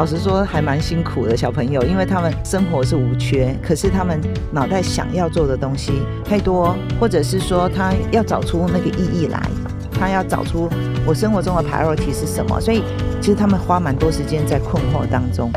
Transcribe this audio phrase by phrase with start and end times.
[0.00, 4.18] 老实说还蛮辛苦的小朋友，因为他们生活是无缺，可是他们
[4.50, 5.92] 脑袋想要做的东西
[6.24, 9.38] 太多，或者是说他要找出那个意义来，
[9.92, 10.70] 他要找出
[11.04, 12.82] 我生活中的 priority 是什么，所以
[13.20, 15.52] 其实他们花蛮多时间在困惑当中。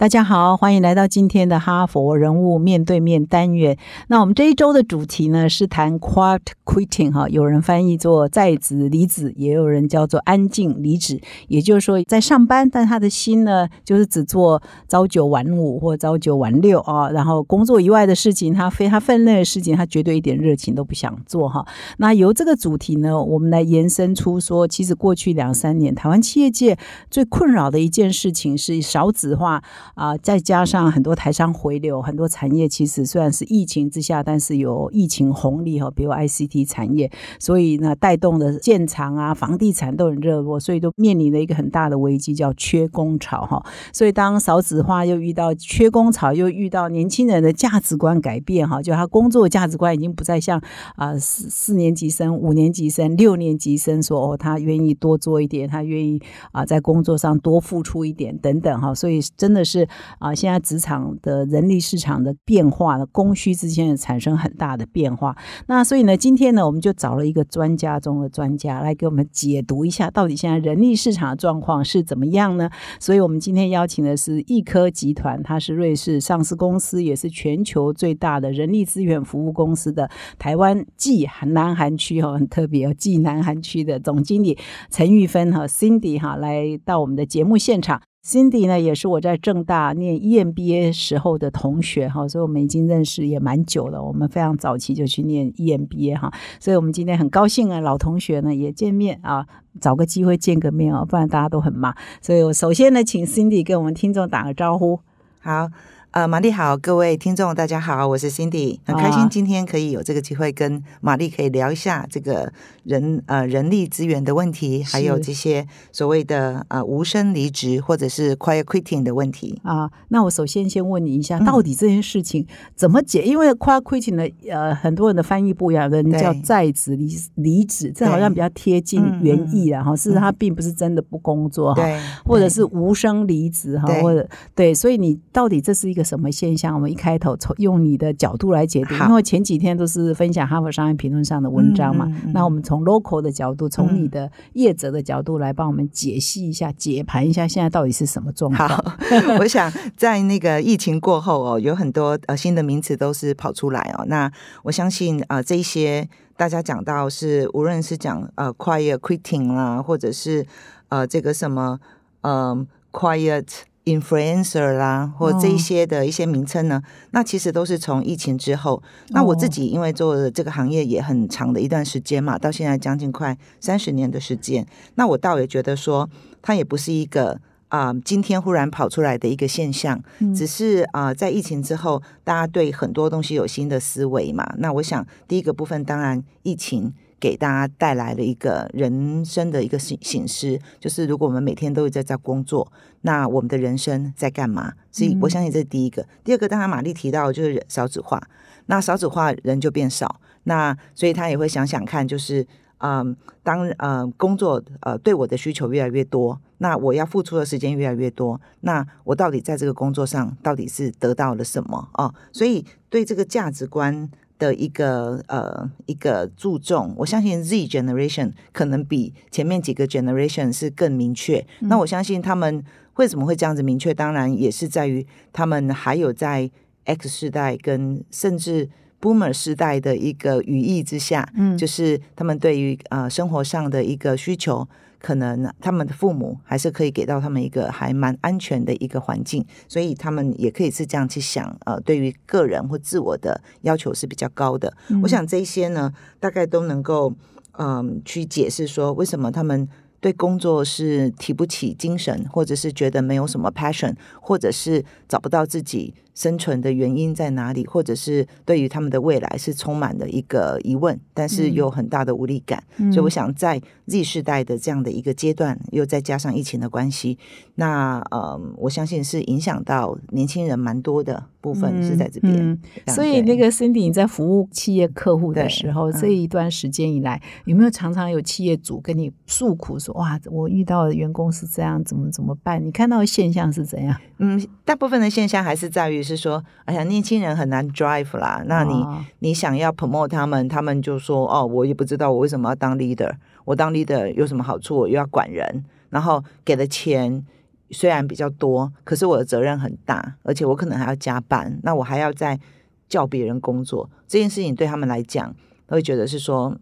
[0.00, 3.76] 大家好，欢迎来到今天的哈佛人物面对面单元。
[4.06, 11.20] 那我们这一周的主题呢是谈 quiet quitting 哈，有人翻译做在职离职，也有人叫做安静离职。
[11.48, 21.66] 也就是说，在上班，但他的心呢就是只做朝九晚五或朝九晚六啊，然后工作以外的事情，他非他分内的事情，他绝对一点热情都不想做哈。
[21.96, 26.78] 那由这个主题呢，我们来延伸出说，其实过去两三年，台湾企业界
[27.10, 29.60] 最困扰的一件事情是少子化。
[29.98, 43.60] 啊，再加上很多台商回流，很多产业其实虽然是疫情之下，但是有疫情红利哈，比如 ICT 产业，所以呢带动的建厂啊、房地产都很热络，所以都面临了一个很大的危机，叫缺工潮哈。
[43.92, 50.62] 所以当少子化又遇到缺工潮，又遇到年轻人的价值观改变哈，就他工作价值观已经不再像
[50.94, 59.87] 啊四四年级生、五年级生、六年级生说哦，他愿意多做一点，他愿意啊在工作上多付出一点等等哈，所以真的是。
[60.18, 65.36] 啊，现在职场的人力市场的变化呢，供需之间产生很大的变化。
[65.66, 72.70] 那所以呢，今天呢，我们就找了一个专家中的专家来给我们解读一下，到底现在人力市场的状况是怎么样呢？
[73.00, 84.58] 所以我们今天邀请的是易科集团，它是瑞士上市公司，也是全球最大的人力资源服务公司的台湾暨南韩区哈，很特别，暨南韩区的总经理
[84.90, 88.00] 陈玉芬和 Cindy 哈，来到我们的节目现场。
[88.24, 94.02] Cindy 呢，也是我在正大念 EMBA 时候的同学哈，所以我们已经认识也蛮久了。
[94.02, 99.46] 我们非常早期就去念 EMBA 哈，所以我们今天很高兴啊，老同学呢也见面啊，
[99.80, 101.96] 找个机会见个面啊，不然大家都很忙。
[102.20, 105.00] 所以我首先呢，请 Cindy 跟我们听众打个招呼，
[105.40, 105.68] 好。
[106.10, 112.50] 呃，玛丽好，各位听众大家好，我是 Cindy，很开心今天可以有这个机会跟玛丽可以聊一下这个
[112.82, 119.90] 人呃人力资源的问题，还有这些所谓的呃无声离职或者是 quiet quitting 的问题啊。
[120.08, 123.22] 那我首先先问你一下，到底这件事情怎么解？
[123.22, 129.94] 因为 quiet quitting 的呃很多人的翻译不一样，人叫在职离离职，这好像比较贴近原意啊哈。
[129.94, 131.84] 事实他并不是真的不工作哈，
[132.24, 135.97] 或者是无声离职哈，或者对，所以你到底这是一个。
[136.02, 136.74] 什么现象？
[136.74, 142.06] 我们一开头从用你的角度来解读，因为前几天都是分享《哈佛商业评论》上的文章嘛。
[142.32, 148.68] 那我们从 local 的角度，从你的业者的角度来帮我们解析一下、解盘一下，现在到底是什么状况？
[148.68, 148.96] 好，
[149.40, 154.04] 我想在那个疫情过后哦，有很多呃新的名词都是跑出来哦。
[154.06, 154.30] 那
[154.62, 160.46] 我相信啊，这些大家讲到是，无论是讲呃 quiet quitting 啦，或者是
[160.88, 161.80] 呃这个什么
[162.22, 163.46] 呃 quiet。
[163.88, 166.82] Influencer 啦，或这一些的一些名称呢，
[167.12, 168.82] 那其实都是从疫情之后。
[169.08, 174.66] 那我自己因为做这个行业也很长的一段时间嘛，到现在将近快三十年的时间，
[174.96, 176.08] 那我倒也觉得说，
[176.42, 180.00] 它也不是一个啊今天忽然跑出来的一个现象，
[180.36, 184.46] 只是啊在疫情之后，大家对很多东西有新的思维嘛。
[184.58, 186.92] 那我想第一个部分，当然疫情。
[187.20, 192.70] 给大家带来了一个人生的一个醒醒思，就是如果我们每天都在在工作，
[193.02, 194.72] 那我们的人生在干嘛？
[194.90, 196.06] 所以我相信这是第一个。
[196.24, 198.20] 第二个，当然玛丽提到就是少子化，
[198.66, 202.46] 那少子化人就变少，那所以他也会想想看，就是
[202.78, 212.14] 嗯，当呃工作呃对我的需求越来越多，那我要付出的时间越来越多，那我到底在这个工作上到底是得到了什么哦？
[212.32, 214.10] 所以对这个价值观。
[214.38, 221.44] 的一个呃一个注重，我相信 Z generation 可能比前面几个 generation 是更明确。
[221.60, 222.64] 那我相信他们
[222.96, 223.92] 为什么会这样子明确？
[223.92, 226.50] 当然也是在于他们还有在
[226.84, 228.68] X 世代跟甚至
[229.00, 234.68] Boomer 世代的一个语义之下，嗯，就是他们对于呃生活上的一个需求。
[235.00, 241.56] 可能他们的父母还是可以给到他们一个还蛮安全的一个环境，所以他们也可以是这样去想。
[241.64, 244.72] 呃，对于个人或自我的要求是比较高的。
[245.02, 247.14] 我想这些呢，大概都能够
[247.52, 249.68] 嗯去解释说，为什么他们
[250.00, 262.60] 对工作是提不起精神，或者是觉得没有什么 passion，或者是找不到自己生存的原因在哪里，或者是对于他们的未来是充满了一个疑问，但是有很大的无力感。
[262.92, 267.16] 所以我想在 Z 世代的这样的一个阶段，又再加上疫情的关系，
[267.54, 272.60] 那呃，我相信是影响到年轻人蛮多的部分是在这边。
[272.88, 283.96] 所以那个 Cindy 你在服务企业客户的时候，这一段时间以来，有没有常常有企业主跟你诉苦说：“哇，我遇到的员工是这样，怎么怎么办？”你看到的现象是怎样？
[284.18, 288.42] 嗯，大部分的现象还是在于是说，哎呀，年轻人很难 drive 啦。
[288.46, 288.84] 那你
[289.18, 293.12] 你想要 promote 他们，他们就说：“哦，我也不知道我为什么要当 leader，
[293.44, 294.76] 我当 leader 有什么好处？
[294.78, 297.24] 我又要管人，然后给的钱。”
[297.70, 302.40] 虽然比较多，可是我的责任很大，而且我可能还要加班，那我还要再
[302.88, 305.34] 叫别人工作，这件事情对他们来讲，
[305.66, 306.56] 会觉得是说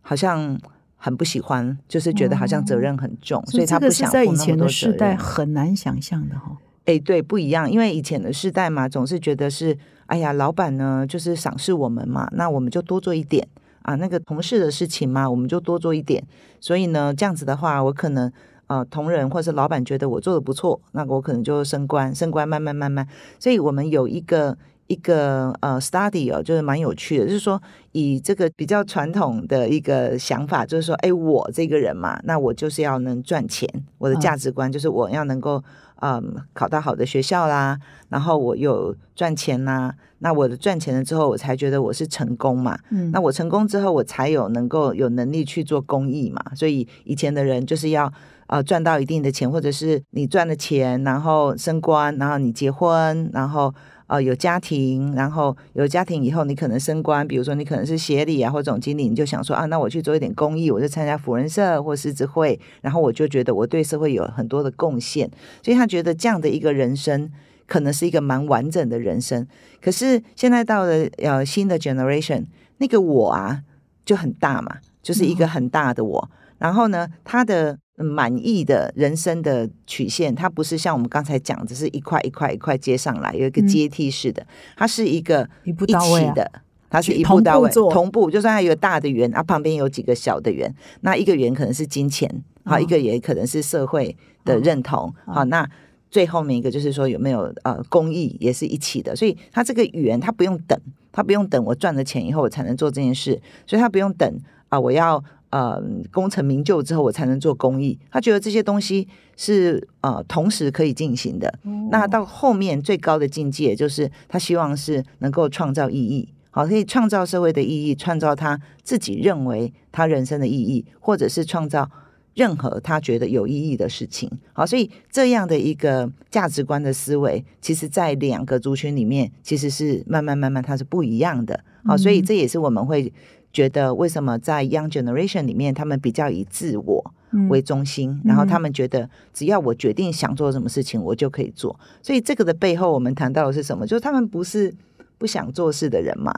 [0.00, 0.56] 好像
[0.94, 6.56] 很不喜欢，就是觉得好像责任很重，所以他不想在以前的世代很难想象的哈。
[6.84, 9.76] 哎，对，不一样，因为以前的世代嘛，总是觉得是
[10.06, 13.46] 哎呀，老板呢就是赏识我们嘛，那我们就多做一点
[13.82, 16.24] 啊，那个同事的事情嘛，我们就多做一点，
[16.60, 18.32] 所以呢，这样子的话，我可能。
[18.66, 23.06] 呃，同仁或是老板觉得我做的不错，那我可能就升官，升官慢慢慢慢。
[23.38, 27.60] 所以我们有一个一个呃 study 哦，就是蛮有趣的，就是说
[27.92, 35.62] 以这个比较传统的一个想法，就是说，哎，我这个人嘛，那我就是要能赚钱，我的价值观就是我要能够
[36.04, 37.78] 嗯考到好的学校啦，
[38.10, 42.78] 然后我有赚钱啦，那我的赚钱了之后，我才觉得我是成功嘛。
[42.90, 46.42] 嗯，那我成功之后，我才有能够有能力去做公益嘛。
[46.54, 48.12] 所以以前的人就是要。
[48.46, 53.74] 呃，赚到一定的钱，或者是你赚了钱，然后升官，然后你结婚，然后
[54.06, 65.30] 呃有家庭，然后有家庭以后，你可能升官，比如说你可能是协理啊或总经理，你就想说啊，那我去做一点公益，我就参加辅仁社或狮子会，然后我就觉得我对社会有很多的贡献，
[65.62, 67.30] 所以他觉得这样的一个人生
[67.66, 69.46] 可能是一个蛮完整的人生。
[69.80, 72.44] 可是现在到了呃新的 generation，
[72.78, 73.62] 那个我啊
[74.04, 77.78] 就很大嘛，就是一个很大的我，然后呢，他的。
[77.96, 84.44] 满意的人生的曲线，它不是像我们刚才讲，只是一块一块一块接上来，有一个阶梯式的，
[84.76, 86.50] 它是一个一步到位的，
[86.90, 88.28] 它是一步到位，同步。
[88.28, 92.28] 就算它有个大的圆，啊，旁边有几个小的圆，那一个圆可能是金钱，
[92.64, 95.64] 好，一个也可能是社会的认同，好，那
[96.10, 100.76] 最后面一个就是说有没有呃公益也是一起的，所以它这个圆它不用等，
[101.12, 104.36] 它不用等我赚了钱以后我才能做这件事，所以它不用等
[104.68, 105.22] 啊，我要。
[105.54, 105.80] 呃，
[106.10, 107.96] 功成名就之后，我才能做公益。
[108.10, 109.06] 他觉得这些东西
[109.36, 111.60] 是呃同时可以进行的。
[111.92, 121.88] 那到后面最高的境界，就是他希望是能够创造意义，好，可以创造社会的意义，创造他自己认为他人生的意义，或者是创造
[122.34, 124.28] 任何他觉得有意义的事情。
[124.52, 131.62] 好，所以这样的一个价值观的思维，其实在两个族群里面，其实是慢慢慢慢它是不一样的。
[131.84, 133.12] 好，所以这也是我们会。
[133.54, 137.14] 觉得为什么在 Young Generation 里面，他们比较以自我
[137.48, 141.78] 为中心，然后他们觉得只要我决定想做什么事情，我就可以做。
[142.02, 143.86] 所以这个的背后，我们谈到的是什么？
[143.86, 144.74] 就是他们不是
[145.18, 146.34] 不想做事的人嘛，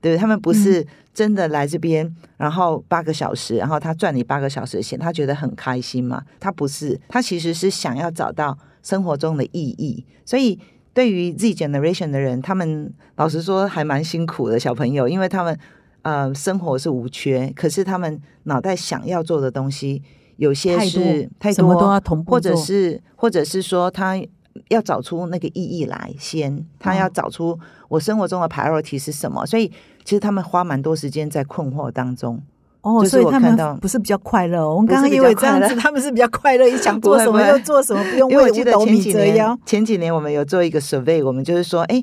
[0.00, 6.22] 对他们不是真的来这边，然后八个小时，然后他赚你八个小时的钱，他觉得很开心嘛？
[6.38, 10.06] 他不是，他其实是想要找到生活中的意义。
[10.24, 10.56] 所以
[10.94, 15.58] 对于 Z Generation 的人，他们老实说还蛮辛苦的小朋友，因为他们。
[16.02, 20.02] 呃，生活是无缺，可是他们脑袋想要做的东西，
[20.36, 24.20] 有些是太多，都要同步或者是，或者是说，他
[24.68, 27.56] 要找出那个意义来，先他要找出
[27.88, 29.46] 我生活中的 priority 是什么。
[29.46, 29.68] 所以，
[30.04, 32.42] 其实他们花蛮多时间在困惑当中。
[32.80, 34.68] 哦，所以他们不是比较快乐。
[34.68, 39.56] 我们刚刚以为这样子，他们是比较快乐，想 做什么就做什么，不用为五斗米折腰。
[39.64, 42.02] 前几年我们有做一个 survey，我们就是说，哎。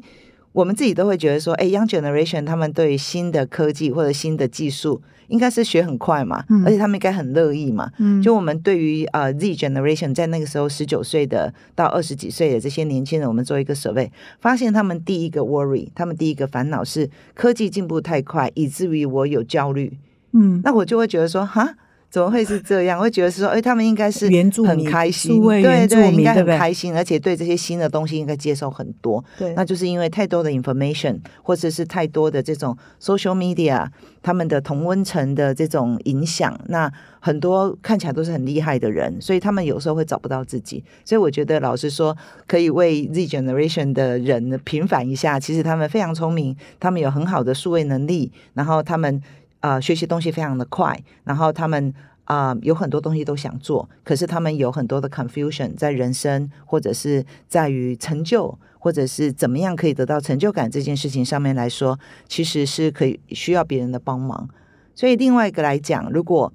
[0.51, 7.91] 我们自己都会觉得说，哎，Young Generation 他们对新的科技或者新的技术应该是学很快嘛，而且他们应该很乐意嘛。
[8.23, 19.97] 就我们对于呃 Z Generation 在那个时候十九岁的到二十几岁的这些年轻人，我们做一个 survey，发现他们第一个 worry，他们第一个烦恼是科技进步太快，以至于我有焦虑。
[20.33, 21.75] 嗯，那我就会觉得说，哈。
[22.09, 22.99] 怎么会是这样？
[22.99, 24.27] 会觉得是说，哎，他们应该是
[24.65, 29.23] 很开心，对对，应该很开心，而且对这些新的东西应该接受很多。
[29.37, 33.87] 对，那就是因为太多的 information，或者是太多的这种 social media，
[34.23, 40.83] 他们的同温层的这种影响，那很多看起来都是很厉害的人，所以他们有时候会找不到自己。
[41.05, 45.39] 所以我觉得，老实说，可以为 Z generation 的人平反一下。
[45.39, 49.21] 其实他们非常聪明，他们有很好的数位能力，然后他们。
[49.61, 51.93] 呃，学习东西非常的快，然后他们
[52.25, 61.97] 啊、有很多东西都想做，可是他们有很多的 confusion 在人生，或者是在于成就，或者是怎么样可以得到成就感这件事情上面来说，
[62.27, 64.47] 其实是可以需要别人的帮忙。
[64.93, 66.53] 所以另外一个来讲，如果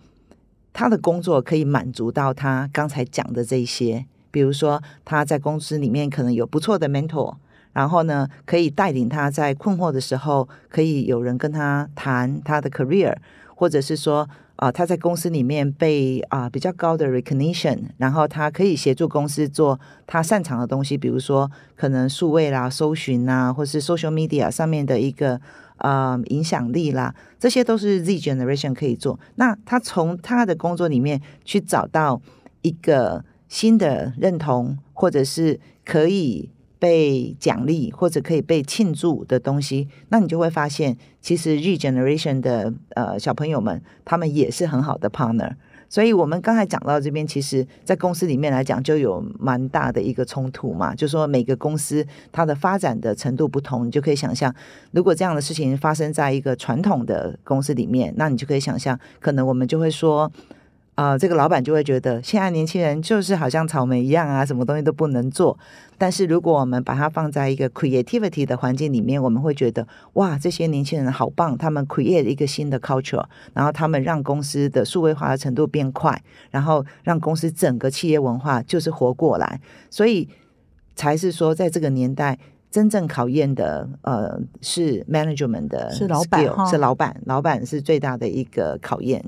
[0.72, 7.34] 他的工作可以满足到他刚才讲的这一些，比如说他在公司里面可能有不错的 mentor，
[7.74, 13.14] 然后呢，可以带领他在困惑的时候，可以有人跟他谈他的 career，
[13.54, 14.26] 或者是说
[14.56, 25.40] 啊、他在公司里面被啊、比较高的 recognition，然后他可以协助公司做他擅长的东西，比如说可能数位啦、搜寻啦，或是 social media 上面的一个
[25.78, 29.18] 呃影响力啦，这些都是 Z generation 可以做。
[29.34, 32.22] 那他从他的工作里面去找到
[32.62, 36.48] 一个新的认同，或者是可以
[36.84, 45.54] 被奖励或者可以被庆祝的东西，那你就会发现，其实 regeneration 的呃小朋友们，他们也是很好的 partner。
[45.88, 54.54] 所以我们刚才讲到这边，其实，在公司里面来讲，就有蛮大的一个冲突嘛，就说每个公司它的发展的程度不同，你就可以想象，
[54.90, 60.30] 如果这样的事情发生在一个传统的公司里面，那你就可以想象，可能我们就会说，
[60.94, 65.58] 啊、这个老板就会觉得现在年轻人就是好像草莓一样啊，什么东西都不能做。
[65.98, 79.60] 但是如果我们把它放在一个 creativity 的环境里面，我们会觉得哇，这些年轻人好棒，他们 create 一个新的 culture，然后他们让公司的数位化的程度变快，然后让公司整个企业文化就是活过来，
[79.90, 80.28] 所以
[80.94, 82.38] 才是说在这个年代。
[82.70, 89.24] 真正考验的，呃，是 management 的是老板是老板，老板是最大的一个考验。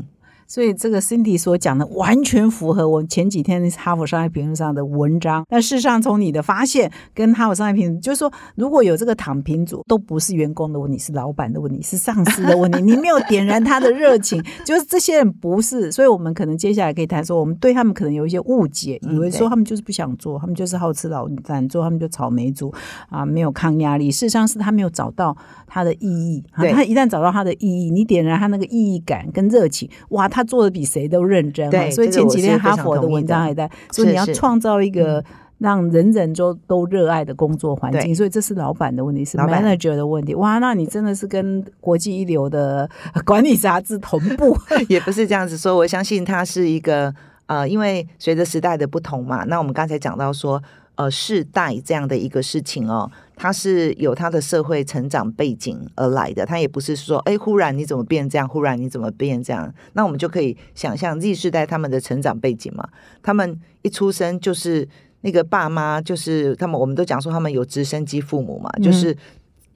[0.47, 5.45] 所以这个 Cindy 所讲的完全符合我前几天哈佛商业评论上的文章。
[5.49, 12.81] 但事实上，从你的发现跟哈佛商业评论，就是说，如果有这个躺平组，都 不是员工的问题，是老板的问题，是上司的问题。
[12.83, 15.91] 你没有点燃他的热情，就是这些人不是。
[15.91, 22.73] 所以我们可能接下来可以谈说，我们对他们可能有一些误解，嗯以为说他们就是不想做，他们就是好吃老懒做，他们就草莓族
[23.09, 24.11] 啊，没有抗压力。
[24.11, 25.37] 事实上是他没有找到
[25.67, 26.45] 他的意义。
[26.53, 31.71] 啊他一旦找到他的意义，你点燃他那个意义感跟热情，哇，他做的比谁都认真。
[31.91, 35.25] 所以前几天哈佛的文章还在说，你要创造一个。
[35.59, 40.35] 让人人都都热爱的工作环境，所以这是老板的问题，是老板 manager 的问题。
[40.35, 42.87] 哇，那你真的是跟国际一流的
[43.25, 44.55] 管理杂志同步。
[44.87, 47.11] 也不是这样子说，我相信他是一个
[47.47, 50.63] 呃，因为随着时代的不同嘛，那我们刚才讲到说，
[50.97, 62.89] 呃，世代这样的一个事情哦，它是有它的社会成长背景而来的，它也不是说，哎，忽然你怎么变这样，忽然你怎么变这样，那我们就可以想象 Z 世代他们的成长背景嘛，
[63.23, 64.89] 他们一出生就是
[65.21, 69.17] 那个爸妈，就是他们，我们都讲说他们有直升机父母嘛，就是。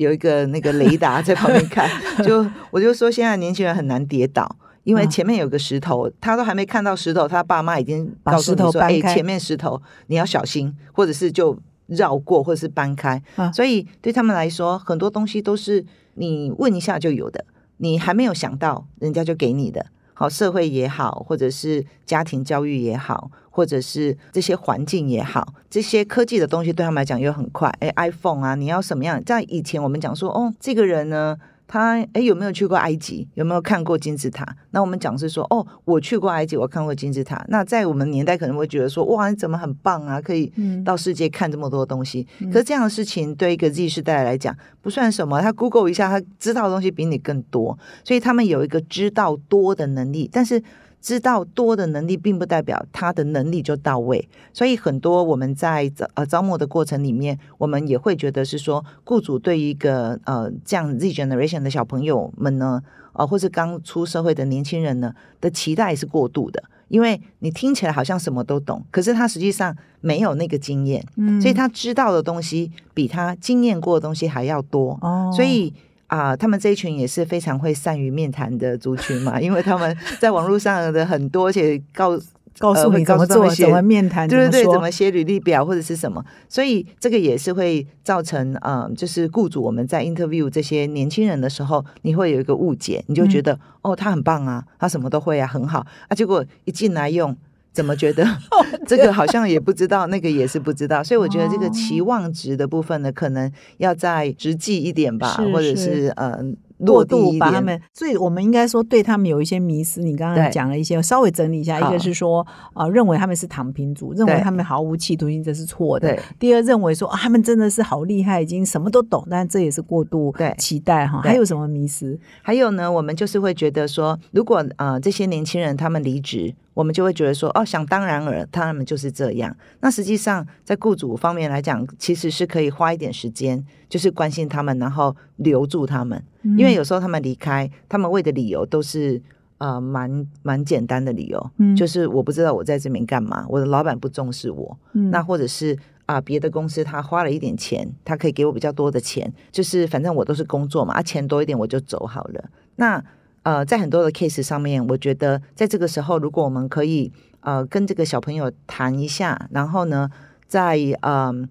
[0.00, 1.86] 有一个那个雷达在旁边看，
[2.24, 11.56] 就我就说现在年轻人很难跌倒，因为嗯前面有个石头，他都还没看到石头，他爸妈已经把告诉你石头说：“哎、前面石头你要小心，或者是就
[11.86, 13.22] 绕过，或者是搬开。
[13.36, 15.84] 啊所以对他们来说，很多东西都是
[16.14, 17.44] 你问一下就有的，
[17.78, 19.86] 你还没有想到，人家就给你的。
[20.12, 27.74] 好，社会也好，或者是家庭教育也好，或者是这些环境也好，这些科技的东西对他们来讲又很快。
[27.80, 29.22] 哎，iPhone 啊，你要什么样？
[29.24, 31.34] 在以前我们讲说，哦，这个人呢，
[31.72, 33.28] 他哎有没有去过埃及？
[33.34, 34.44] 有没有看过金字塔？
[34.72, 37.44] 那我们讲是说，哦，我去过埃及，我看过金字塔。
[37.46, 42.26] 那在我们年代可能会觉得说，哇，你怎么很棒啊，可以嗯到世界看这么多东西。
[42.52, 50.60] 可是这样的事情对一个 Z 世代来讲不算什么，他 Google 一下，他知道的东西比你更多，所以他们有一个知道多的能力，但是。
[51.00, 62.82] 知道多的能力，并不代表他的能力就到位，所以很多我们在招呃招募的过程里面，我们也会觉得是说，雇主对于一个呃这样 Z generation 的小朋友们呢，
[63.14, 71.40] 呃或是刚出社会的年轻人呢的期待是过度的，因为你听起来好像什么都懂，可是他实际上没有那个经验，嗯。
[71.40, 75.32] 所以他知道的东西比他经验过的东西还要多，哦。
[75.34, 75.72] 所以。
[76.10, 82.18] 啊、他们这一群也是非常会善于面谈的族群嘛，因为他们在网络上的很多，而且告
[82.58, 97.36] 告诉你怎么做，怎么面谈，对对对，怎么写履历表或者是什么，所以这个也是会造成呃，就是雇主我们在 interview 这些年轻人的时候，你会有一个误解，你就觉得、哦，他很棒啊，他什么都会啊，很好啊，结果一进来用。
[97.72, 98.24] 怎么觉得
[98.86, 106.44] 这个好像也不知道，那个也是不知道，所以我觉得这个期望值的部分呢，可能要再实际一点吧，是或者是嗯呃
[106.78, 107.38] 落地一点。
[107.38, 110.00] 把他们，所以我们应该说对他们有一些迷思。
[110.00, 111.78] 你刚刚讲了一些，稍微整理一下。
[111.78, 116.18] 一个是说，啊，认为他们是躺平族，认为他们毫无企图心，这是错的。
[116.38, 121.20] 第二，认为说他们真的是好厉害，已经什么都懂，但这也是过度期待哈。
[121.20, 122.18] 还有什么迷思？
[122.42, 126.54] 还有呢，我们就是会觉得说，如果呃这些年轻人他们离职。
[126.74, 129.54] 我们就会觉得说，哦，想当然尔，他们就是这样。
[129.80, 136.22] 那实际上，在雇主方面来讲，其实是可以花一点时间，就是关心他们，然后留住他们。
[136.56, 139.20] 因为有时候他们离开，他们为的理由都是
[139.58, 144.78] 呃蛮蛮简单的理由，就是我不知道我在这边干嘛，我的老板不重视我，
[145.10, 152.48] 那或者是啊别的公司他花了一点钱，他可以给我比较多的钱，就是反正我都是工作嘛，啊钱多一点我就走好了。
[152.76, 153.04] 那
[153.42, 160.10] 呃，在很多的 case 上面，我觉得在这个时候，如果我们可以呃跟这个小朋友谈一下，然后呢，
[160.46, 161.48] 在嗯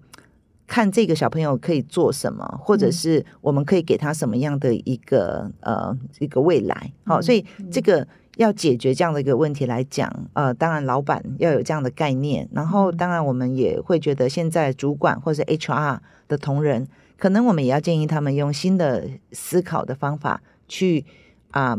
[0.68, 8.06] 看这个小朋友可以做什么，或者是我们可以给他什么样的一个呃一个未来，好，所以这个
[8.36, 16.86] 要解决这样的一个问题来讲，呃，当然老板要有这样的概念，然后当然我们也会觉得现在主管或者 HR 的同仁，
[17.18, 21.04] 可能我们也要建议他们用新的思考的方法去。
[21.50, 21.76] 啊，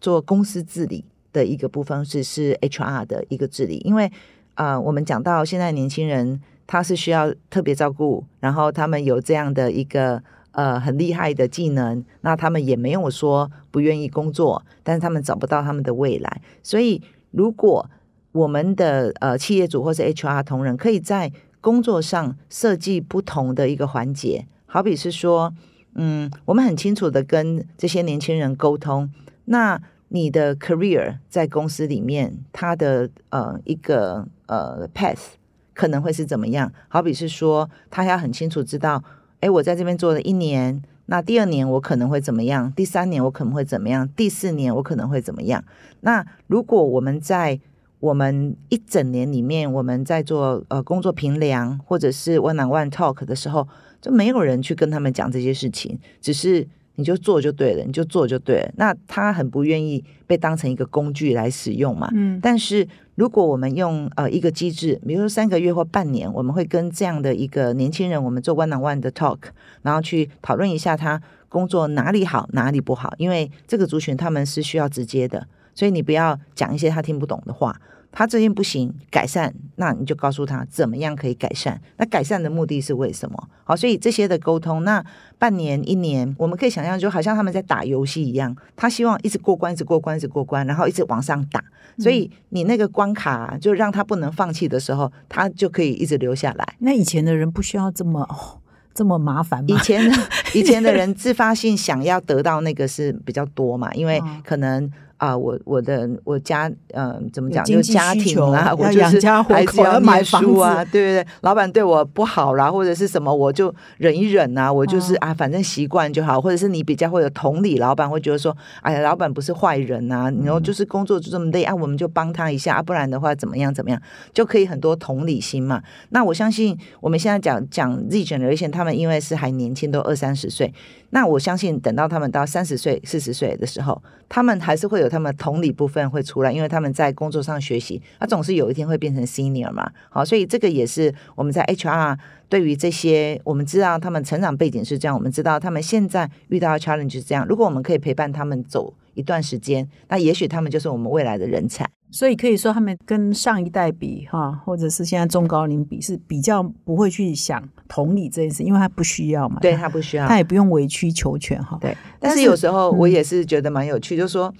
[0.00, 4.10] 做公司治理的一个部分是是 HR 的一个治理，因为
[4.54, 17.00] 啊，我们讲到现在年轻人他是需要特别照顾，然后他们有这样的一个呃很厉害的技能，那他们也没有说不愿意工作，但是他们找不到他们的未来，所以
[17.30, 17.88] 如果
[18.32, 25.54] 我们的呃企业主或是 HR 同仁可以在工作上设计不同的一个环节，好比是说。
[25.94, 29.10] 嗯，我们很清楚的跟这些年轻人沟通。
[29.44, 35.34] 那你的 career 在公司里面，他的呃一个呃 path
[35.74, 36.72] 可能会是怎么样？
[36.88, 39.02] 好比是说，他要很清楚知道，
[39.40, 42.72] 哎，我在这边做了一年，那第二年我可能会怎么样？
[42.72, 44.08] 第三年我可能会怎么样？
[44.16, 45.64] 第四年我可能会怎么样？
[46.00, 47.60] 那如果我们在
[48.00, 53.68] 我们一整年里面，我们在做呃工作评量或者是 one on one talk 的时候。
[54.02, 56.66] 就没有人去跟他们讲这些事情，只是
[56.96, 58.72] 你就做就对了，你就做就对了。
[58.76, 62.10] 那他很不愿意被当成一个工具来使用嘛。
[62.12, 62.38] 嗯。
[62.42, 69.38] 但是如果我们用呃一个机制，比如说三个月或半年，我们会跟这样的一个年轻人，我们做 one on one 的 talk，
[69.82, 73.14] 然后去讨论一下他工作哪里好，哪里不好。
[73.16, 77.80] 因为这个族群他们是需要直接的，所以你不要讲一些他听不懂的话。
[78.12, 81.80] 他这边不行，改善，那你就告诉他怎么样可以改善。
[81.96, 83.48] 那改善的目的是为什么？
[83.64, 85.02] 好，所以这些的沟通，那
[85.38, 91.64] 半年、一年，我们可以想象，就好像他们在打游戏一样，他希望一直过关，一直过关，一直过关，然后一直往上打。
[91.96, 96.76] 所以你那个关卡就让他不能放弃的时候，他就可以一直留下来。
[96.80, 98.60] 那以前的人不需要这么哦
[98.92, 99.68] 这么麻烦吗？
[99.68, 100.16] 以前的
[100.54, 104.90] 以前的人自发性想要得到那个是比较多嘛，因为可能。
[105.22, 107.64] 啊，我我的我家嗯，怎么讲？
[107.64, 111.26] 就家庭啊，我就是孩子要买书啊，对不对？
[111.42, 114.72] 老板对我不好啦，或者是什么，我就忍一忍啊。
[114.72, 116.40] 我就是啊，反正习惯就好。
[116.40, 124.02] 或者是你比较会有同理，老板会觉得说，哎呀，老板不是坏人啊，然后就是工作就这么累啊，我们就帮他一下啊，不然的话怎么样怎么样，
[124.34, 125.80] 就可以很多同理心嘛。
[126.08, 130.74] 那我相信我们现在讲讲 Z generation，他们因为是还年轻，都二三十岁。
[131.14, 139.92] 那我相信，等到他们到三十岁、四十岁的时候，他们还是会有他们同理部分会出来，因为他们在工作上学习，他总是有一天会变成 senior 嘛。
[140.08, 142.16] 好，所以这个也是我们在 HR
[142.48, 147.46] 对于这些，我们知道他们成长背景是这样，我们知道他们现在遇到 challenge 是这样。
[147.46, 151.86] 如果我们可以陪伴他们走一段时间，那也许他们就是我们未来的人才。
[152.12, 159.58] 所以可以说，他们跟上一代比，哈，或者是现在中高龄比，是比较不会去想同理这件事，因为他不需要嘛。
[159.62, 161.78] 对他不需要，他也不用委曲求全，哈。
[161.80, 161.96] 对。
[162.20, 164.52] 但是有时候我也是觉得蛮有趣，就是说，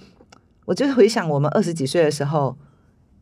[0.65, 2.57] 我就回想我们二十几岁的时候，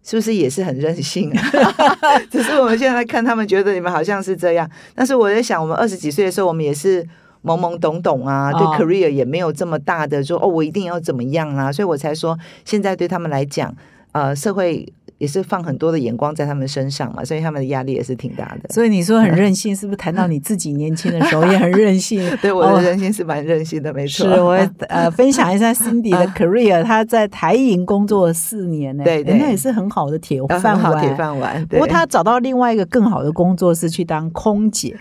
[0.01, 1.43] 是不是也是很任性啊？
[2.31, 4.69] 只是我们现在看他们，觉得你们好像是这样。
[4.95, 7.03] 但是我在想，我们二十几岁的时候，我们也是
[7.43, 13.75] 懵懵懂懂啊，对 career 也没有这么大的说哦，我一定要怎么样啊，所以我才说，现在对他们来讲。
[14.11, 14.85] 呃，社会
[15.17, 18.69] 也是放很多的眼光在他们身上嘛，所以他们的压力也是挺大的。
[18.73, 22.19] 所以你说很 任性，是不是谈到你自己年轻的时候也很任性？
[22.41, 24.27] 对，我的任性是蛮任性的，没错。
[24.27, 31.65] 是我呃分享一下 Cindy 的 career，他在台银工作四年呢，对对，那也是很好的铁饭碗，铁饭碗。
[31.67, 34.97] 不过他找到另外一个更好的工作是去当空姐。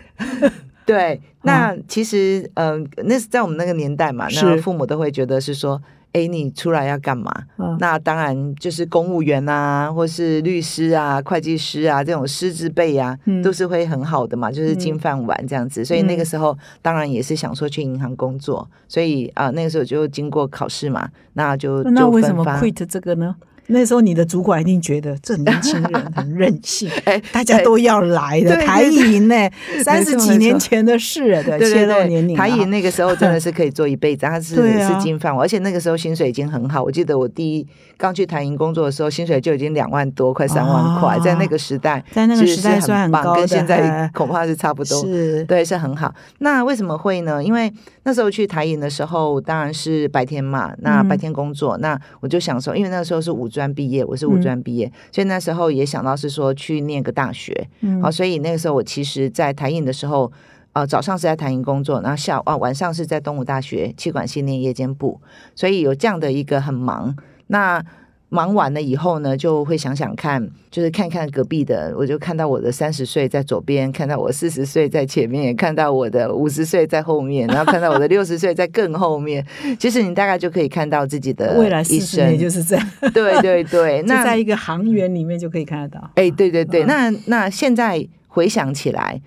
[0.85, 5.81] 对，那其实嗯，那是在我们那个年代嘛，那父母都会觉得是说。
[6.13, 7.33] 哎，你出来要干嘛？
[7.59, 15.85] 嗯那当然就是公务员啊，或是律师啊、会计师啊这种师资辈啊，嗯都是会很好的嘛，就是金饭碗这样子。
[15.85, 23.35] 所以那个嗯时候当然也是想说去银行工作，所以啊、那个时候就经过考试嘛，那就那就为什么 quit 这个呢？
[23.71, 28.57] 那时候你的主管一定觉得这年轻人很任性， 哎大家都要来的。
[28.61, 29.35] 台银呢，
[29.85, 34.55] 三十几年前的事了，对，对泄对对，露年龄台银那个时候真的是可以做一辈子，他是、
[34.87, 36.83] 是金饭碗，而且那个时候薪水已经很好。
[36.83, 45.01] 我记得我第一刚去台银工作的时候，薪水就已经两万多，快三万块，啊在那个时代，在那个时代是很棒，算很高跟现在哎恐怕是差不多。
[45.03, 46.15] 是，对，是很好。
[46.39, 47.43] 那为什么会呢？
[47.43, 47.73] 因为
[48.05, 57.67] 那时候去台银的时候，当然是白天嘛，那嗯白天工作，那我就想说，因为那时候是五专毕业，我是五嗯专毕业，所以那时候也想到是说去念个大学。
[57.81, 60.31] 嗯好、所以那个时候我其实，在台影的时候，
[60.73, 65.21] 呃，早上是在台银工作，然后下午啊晚上是在东吴大学气管系念夜间部，
[65.55, 67.17] 所以有这样的一个很忙。
[67.49, 67.85] 那
[68.31, 79.45] 忙完了以后呢，就会想想看，就是看看隔壁的，我就看到我的三十岁在左边，看到我四十岁在前面，看到我的五十岁在后面，然后看到我的 六十岁在更后面。
[79.79, 82.39] 其实你大概就可以看到自己的未来一四十年生。
[82.39, 86.11] 就是这样，对对对， 那在一个行员里面就可以看得到。
[86.15, 89.21] 哎，对对对，嗯那那现在回想起来。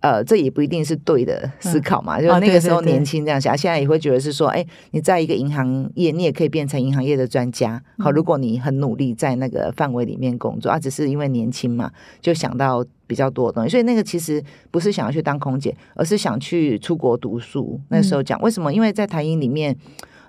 [0.00, 7.82] 呃，这也不一定是对的思考嘛，就啊那个时候年轻这样想，现在也会觉得是说，哎，你在一个银行业，你也可以变成银行业的专家。
[7.98, 17.80] 好，嗯如果你很努力在那个范围里面工作，啊，只是因为年轻嘛，就想到比较多的东西，所以那个其实不是想要去当空姐，而是想去出国读书。
[17.88, 18.72] 那时候讲为什么？
[18.72, 19.76] 因为在台英里面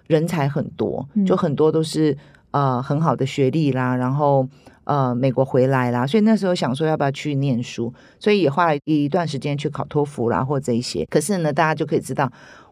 [0.08, 2.17] 人才很多，嗯就很多都是
[2.51, 4.47] 呃很好的学历啦，然后
[4.89, 11.06] 呃美国回来啦，所以那时候想说要不要去念书，所以也花了一段时间去考托福啦或这一些。
[11.06, 12.32] 可是呢，大家就可以知道。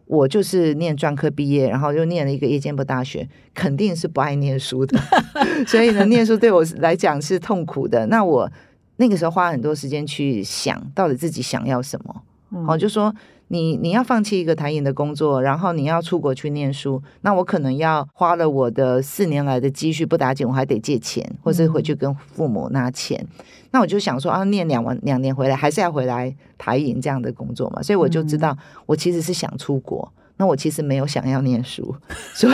[0.09, 4.97] 我就是念专科毕业，然后又念了一个夜间部大学，肯定是不爱念书的，
[5.67, 8.07] 所以呢，念书对我来讲是痛苦的。
[8.07, 8.49] 那我
[8.95, 13.13] 那个时候花很多时间去想到底自己想要什么，嗯哦，就说
[13.49, 23.25] 你你要放弃一个台银的工作，然后你要出国去念书，那我可能要花了我的四年来的积蓄不打紧，我还得借钱，或是回去跟父母拿钱。
[23.71, 30.11] 那我就想说啊，念两完两年回来，还是要回来台银这样的工作嘛，所以我就知道我其实是想出国。
[30.37, 31.95] 那我其实没有想要念书，
[32.33, 32.53] 所以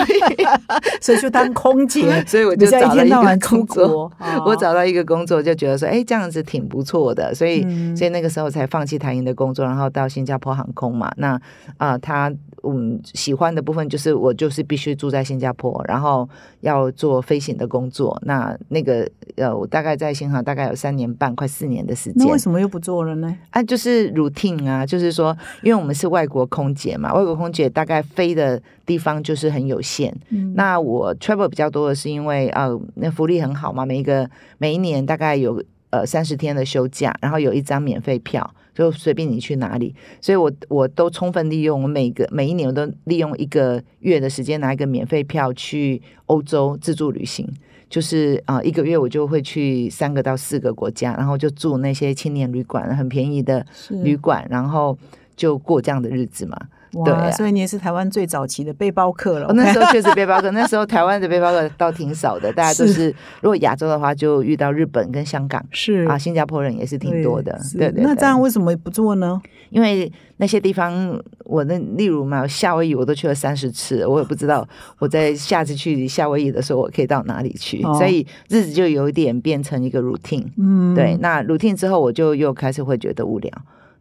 [1.02, 4.12] 所以就当空姐，所以我就找了一个天到晚出工作。
[4.46, 11.12] 我找到一个工作，就觉得说，哎，这样子挺不错的，所以，嗯所以那个时候才放弃台银的工作，然后到新加坡航空嘛。
[11.17, 11.39] 那
[11.78, 12.32] 啊、他
[12.63, 16.28] 嗯喜欢的部分就是我就是必须住在新加坡，然后
[16.62, 18.17] 要做飞行的工作。
[18.26, 22.38] 那那个呃，我大概在新航大概有三年半，快四年的时间那为。
[22.43, 23.34] 什么又不做了呢？
[23.52, 30.15] 啊，就是 routine 啊，就是说，因为我们是外国空姐嘛，外国空姐大概飞的地方就是很有限。
[30.29, 47.47] 嗯那我 travel 比较多的是因为呃，那福利很好嘛，每一个每一年大概有呃三十天的休假，然后有一张免费票，就随便你去哪里，所以我我都充分利用我每个每一年我都利用一个月的时间拿一个免费票去欧洲自助旅行。
[47.89, 53.63] 就是啊、呃一个月我就会去三个到四个国家，然后就住那些青年旅馆，很便宜的
[54.03, 54.97] 旅馆，然后
[55.36, 56.57] 就过这样的日子嘛。
[57.06, 59.47] 对，啊所以你也是台湾最早期的背包客了。
[59.47, 69.41] 哦，那时候确实背包客，那时候台湾的背包客倒挺少的，大家都是如果亚洲的话，就遇到日本跟香港是啊，新加坡人也是挺多的，是对对对那这样为什么不做呢？
[69.69, 74.67] 因为那些地方，我那例如嘛，夏威夷我都去了三十次，我也不知道
[74.99, 80.45] 我在下次去夏威夷的时候，我可以到哪里去，哦所以日子就有一点变成一个 routine。
[80.58, 83.51] 嗯，对，那 routine 之后，我就又开始会觉得无聊，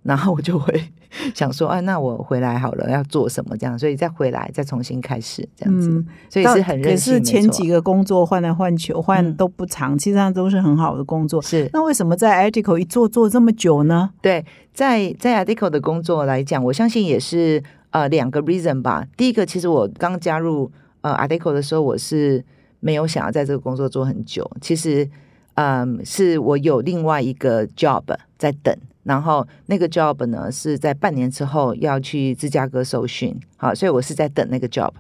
[0.03, 0.83] 然后我就会
[1.35, 7.15] 想说，啊，那我回来好了，要做什么这样，所以再回来，再重新开始这样子，嗯，所以是很任性。
[7.15, 11.41] 可是前几个工作换来换去，换嗯都不长，其实上都是很好的工作。
[11.41, 14.11] 是那为什么在 Article 一做做这么久呢？
[14.21, 19.07] 对，在在 Adico 的工作来讲，我相信也是呃两个 reason 吧。
[19.17, 20.71] 第一个，其实我刚加入
[21.03, 22.45] 呃 Adico 的时候，我是
[22.81, 24.51] 没有想要在这个工作做很久。
[24.61, 25.09] 其实，
[25.55, 28.03] 嗯，是我有另外一个 job
[28.39, 34.91] 在等，然后那个 job 呢是在半年之后要去芝加哥受训，好，所以我是在等那个 job。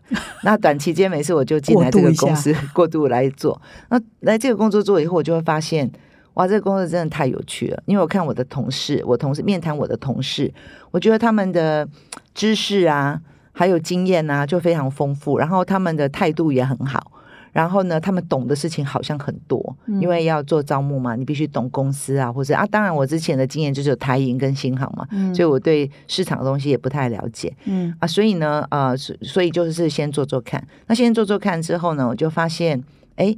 [0.42, 3.60] 那短期间没事我就进来这个公司过渡 来做。
[3.88, 5.90] 那来这个工作做以后，我就会发现。
[6.34, 7.82] 哇，这个工作真的太有趣了！
[7.84, 10.50] 因为我看我的同事，我同事面谈我的同事，
[10.90, 11.86] 我觉得他们的
[12.32, 13.20] 知识啊，
[13.52, 17.12] 还有经验啊，就非常丰富，然后他们的态度也很好，
[17.52, 20.00] 然后呢，他们懂的事情好像很多，嗯。
[20.00, 25.34] 因为要做招募嘛，你必须懂公司啊，或者啊，当然我之前的经验就是有台银跟新航嘛，嗯。
[25.34, 27.54] 所以我对市场的东西也不太了解。
[27.66, 27.94] 嗯。
[28.00, 30.66] 啊，所以呢，呃，所所以就是先做做看。
[30.86, 32.82] 那先做做看之后呢，我就发现，
[33.16, 33.36] 哎，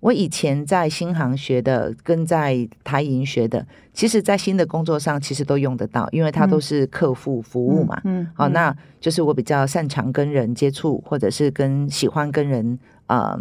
[0.00, 8.00] 我以前在新航学的跟在台银学的，其实在新的工作上其实都用得到，因为它都是客户服务嘛。
[8.02, 8.52] 嗯，好、嗯。
[8.52, 12.76] 那就是我比较擅长跟人接触，或者是跟喜欢跟人
[13.12, 13.38] 呃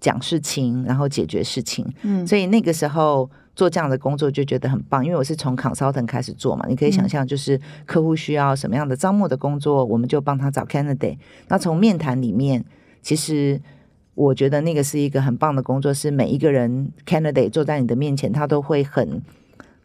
[0.00, 1.86] 讲事情，然后解决事情。
[2.02, 11.18] 嗯所以那个时候做这样的工作就觉得很棒，因为我是从 consultant 开始做嘛，你可以想象，就是客户需要什么样的招募的工作，我们就帮他找 candidate。
[11.48, 12.64] 那从面谈里面，
[13.02, 13.60] 其实。
[14.14, 19.22] 我觉得那个是一个很棒的工作，是每一个人 candidate 坐在你的面前，他都会很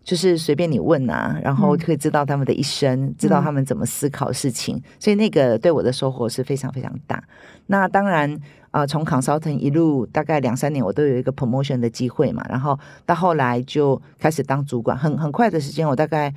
[0.04, 7.24] 就是随便你问啊，然后嗯可以知道他们的一生，知道他们怎么思考事情，所以那个对我的收获是非常非常大。
[7.68, 8.38] 那当然
[8.76, 16.34] 啊、呃从 consultant 一路大概两三年，我都有一个 promotion 的机会嘛，然后到后来就开始当主管，很很快的时间，我大概。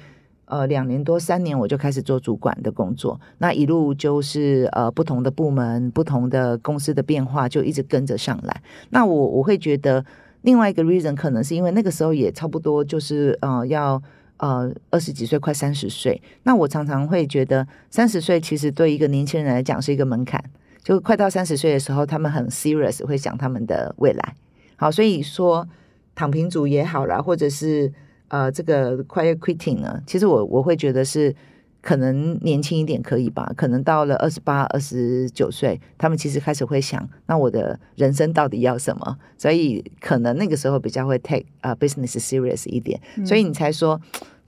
[0.51, 8.63] 呃，两年多三年我就开始做主管的工作，那一路就是呃不同的部门、不同的公司的变化，就一直跟着上来。
[8.89, 10.03] 那我我会觉得
[10.41, 14.03] 另外一个 reason 可能是因为那个时候也差不多就是呃要
[14.39, 16.19] 呃二十几岁，快三十岁。
[16.45, 20.43] 那我常常会觉得三十岁其实对一个年轻人来讲是一个门槛，
[20.89, 24.35] 就快到三十岁的时候，他们很 serious 会想他们的未来。
[24.77, 25.69] 好，所以说
[26.15, 27.93] 躺平族也好啦，或者是
[28.29, 31.37] 呃这个 quiet quitting 呢，其实我我会觉得是。
[31.81, 39.17] 可能年轻一点可以吧，可能到了二十八、二十九岁，他们其实开始会想，那我的人生到底要什么？
[39.39, 43.99] 所以可能那个时候比较会 take 啊、business serious 一点，所以你才说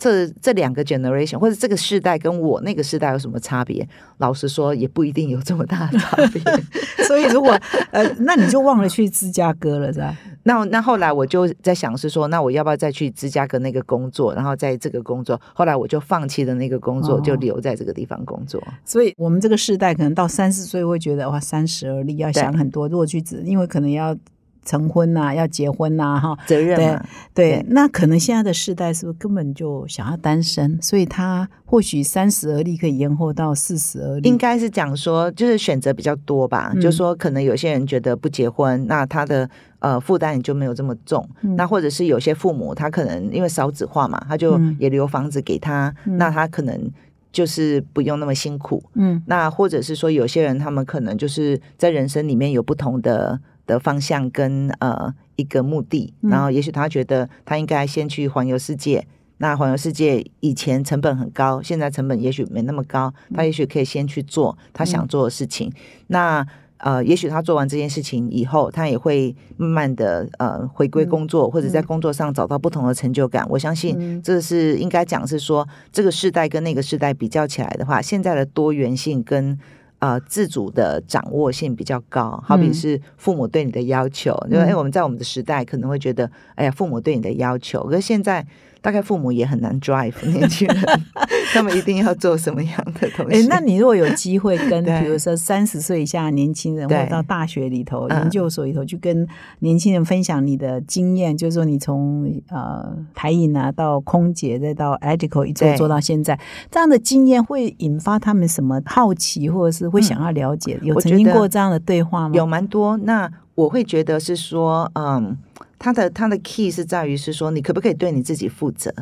[0.00, 3.86] 这这两个 generation 或者这个世代跟我那个世代有什么差别？
[4.16, 6.42] 老实说，也不一定有这么大的差别。
[7.06, 7.52] 所以如果
[7.90, 10.16] 呃，那你就忘了去芝加哥了，是吧？
[10.44, 18.62] 那那后来我就在想是说，那我要不要再去芝加哥那个工作，然后在这个工作，后来我就放弃了那个工作，哦就留在这个地方工作。
[18.82, 24.16] 所以我们这个世代可能到三十岁会觉得哇，三十而立要想很多，如果去，因为可能要
[24.64, 26.36] 成婚呐、要结婚呐、哈。
[26.46, 36.72] 责任嘛，对对，那可能现在的世代是不是根本就想要单身，所以他或许三十而立可以延后到四十而立，应该是讲说，就是选择比较多吧。
[36.74, 39.48] 嗯就说可能有些人觉得不结婚，那他的
[39.80, 41.28] 呃负担也就没有这么重。
[41.42, 46.90] 嗯那或者是有些父母，他可能因为少子化嘛，他就嗯也留房子给他，嗯那他可能
[47.32, 48.82] 就是不用那么辛苦。
[48.94, 53.38] 嗯那或者是说，有些人他们可能就是在人生里面有不同的
[53.70, 59.06] 的方向跟呃一个目的，嗯然后也许他觉得他应该先去环游世界。
[59.38, 65.72] 那环游世界以前成本很高，现在成本也许没那么高，他也许可以先去做他想做的事情。
[66.08, 73.46] 那呃，也许他做完这件事情以后，他也会慢慢的呃回归工作，或者在工作上找到不同的成就感。
[73.48, 79.58] 我相信嗯这是应该讲是说，这个世代跟那个世代比较起来的话，现在的多元性跟
[80.00, 82.42] 呃自主的掌握性比较高。
[82.44, 88.44] 好比嗯是父母对你的要求，因为嗯哎，我们在我们的时代可能会觉得，哎呀，父母对你的要求，可是现在。
[88.82, 90.76] 大概父母也很难 drive 年轻人，
[91.52, 99.26] 他们一定要做什么样的东哎西？，那你如果有机会跟对 比如说三十岁以下的年轻人，或者到大学里头、嗯研究所里头去跟
[99.60, 106.38] 年轻人分享你的经验，就是说你从呃台影啊到空姐，再到 Agico 一直做到现在，
[106.70, 110.78] 这样的经验会引发他们什么好奇，或者是会想要了解？
[110.82, 112.34] 有曾经过这样的对话吗？
[112.34, 112.96] 有蛮多。
[112.98, 115.36] 那我会觉得是说，嗯，
[115.80, 118.94] 他的他的 key 是在于是说，你可不可以对你自己负责？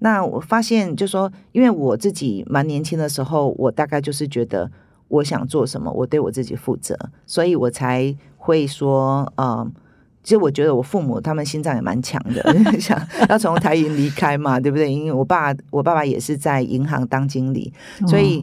[0.00, 4.68] 那我发现，就说，因为我自己蛮年轻的时候，我大概就是觉得
[5.06, 9.72] 我想做什么，我对我自己负责，所以我才会说，嗯。
[10.24, 12.42] 其实我觉得我父母他们心脏也蛮强的，
[12.80, 14.90] 想要从台银离开嘛，对不对？
[14.90, 17.70] 因为我爸我爸爸也是在银行当经理，
[18.08, 18.42] 所以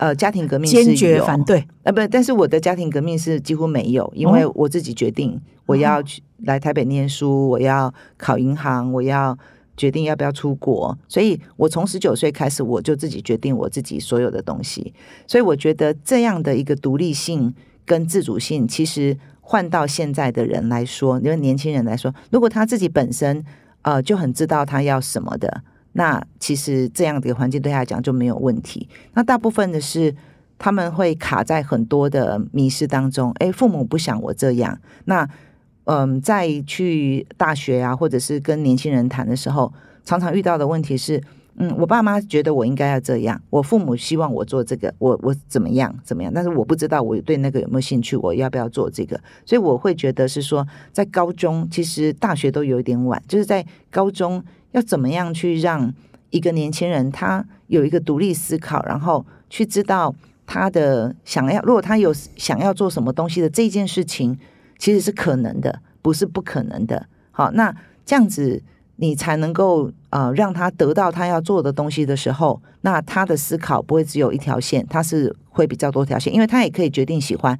[0.00, 1.62] 呃，家庭革命坚决反对。
[1.82, 4.52] 啊，不，但是我的家庭革命是几乎没有，因为哦。
[4.54, 9.36] 我自己决定我要去来台北念书，我要考银行，我要
[9.76, 14.94] 决定要不要出国，所以我从十九岁开始我就自己决定我自己所有的东西，
[15.26, 23.44] 所以我觉得这样的一个独立性跟自主性，其实换到现在的人来说，因为年轻人来说，如果他自己本身
[23.82, 28.88] 呃就很知道他要什么的，那其实这样的一个环境对他来讲就没有问题。
[29.14, 30.14] 那大部分的是
[30.58, 33.32] 他们会卡在很多的迷失当中。
[33.40, 35.28] 诶，父母不想我这样，那
[35.84, 39.72] 嗯，在去大学啊，或者是跟年轻人谈的时候，
[40.04, 41.20] 常常遇到的问题是，
[41.56, 55.92] 嗯，我爸妈觉得我应该要这样，我父母希望我做这个，我我怎么样怎么样，但是我不知道我对那个有没有兴趣，我要不要做这个，所以我会觉得是说，在高中其实大学都有一点晚，就是在高中要怎么样去让
[56.30, 60.14] 一个年轻人他有一个独立思考，然后去知道
[60.46, 64.38] 他的想要，如果他有想要做什么东西的这件事情，
[64.78, 67.06] 其实是可能的，不是不可能的。
[67.30, 68.62] 好，那这样子。
[69.02, 77.58] 你才能够呃让他得到他要做的东西的时候，那他的思考不会只有一条线，他是会比较多条线，因为他也可以决定喜欢。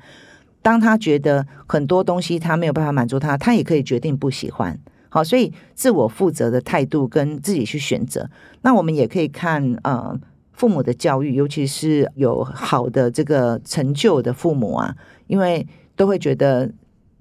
[0.61, 4.79] 当他觉得很多东西他没有办法满足他，他也可以决定不喜欢。
[5.11, 8.31] 好，所以自我负责的态度跟自己去选择。
[8.63, 10.19] 那我们也可以看呃
[10.53, 14.97] 父母的教育，尤其是有好的这个成就的父母啊，
[15.27, 16.73] 因为都会觉得。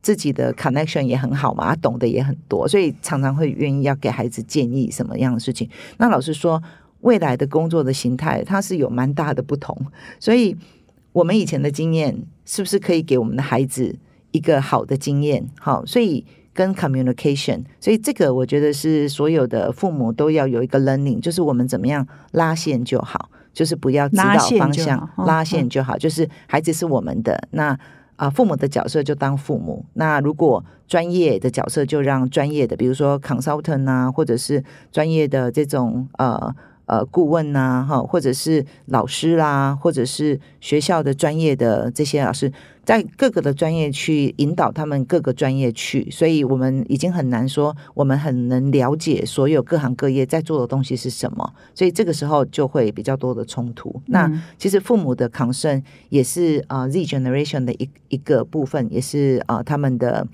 [0.01, 5.69] 自己的 connection 也很好嘛，懂得也很多，所以常常会愿意要给孩子建议什么样的事情。
[5.97, 6.63] 那老师说，
[7.01, 9.77] 未来的工作的形态它是有蛮大的不同，
[10.17, 10.55] 所以
[11.11, 13.93] 我们以前的经验是不是可以给我们的孩子
[14.31, 15.45] 一个好的经验？
[15.59, 27.77] 好，所以跟 communication，所以这个我觉得是所有的父母都要有一个 learning，就是我们怎么样拉线就好，就是不要指导方向，拉线就好，就是孩子是我们的那。
[28.15, 29.85] 啊，父母的角色就当父母。
[29.93, 36.53] 那如果专业的角色，就让专业的，比如说 consultant 啊，或者是专业的这种呃。
[36.89, 42.51] 呃，顾问呐，哈，或者是老师啦，或者是学校的专业的这些老师，
[42.83, 54.01] 在各个的专业去引导他们各个专业去，所以我们已经很难说我们很能了解所有各行各业在做的东西是什么，所以这个时候就会比较多的冲突。
[54.07, 60.25] 那其实父母的 concern 也是啊，Z generation 的一一个部分，也是啊他们的。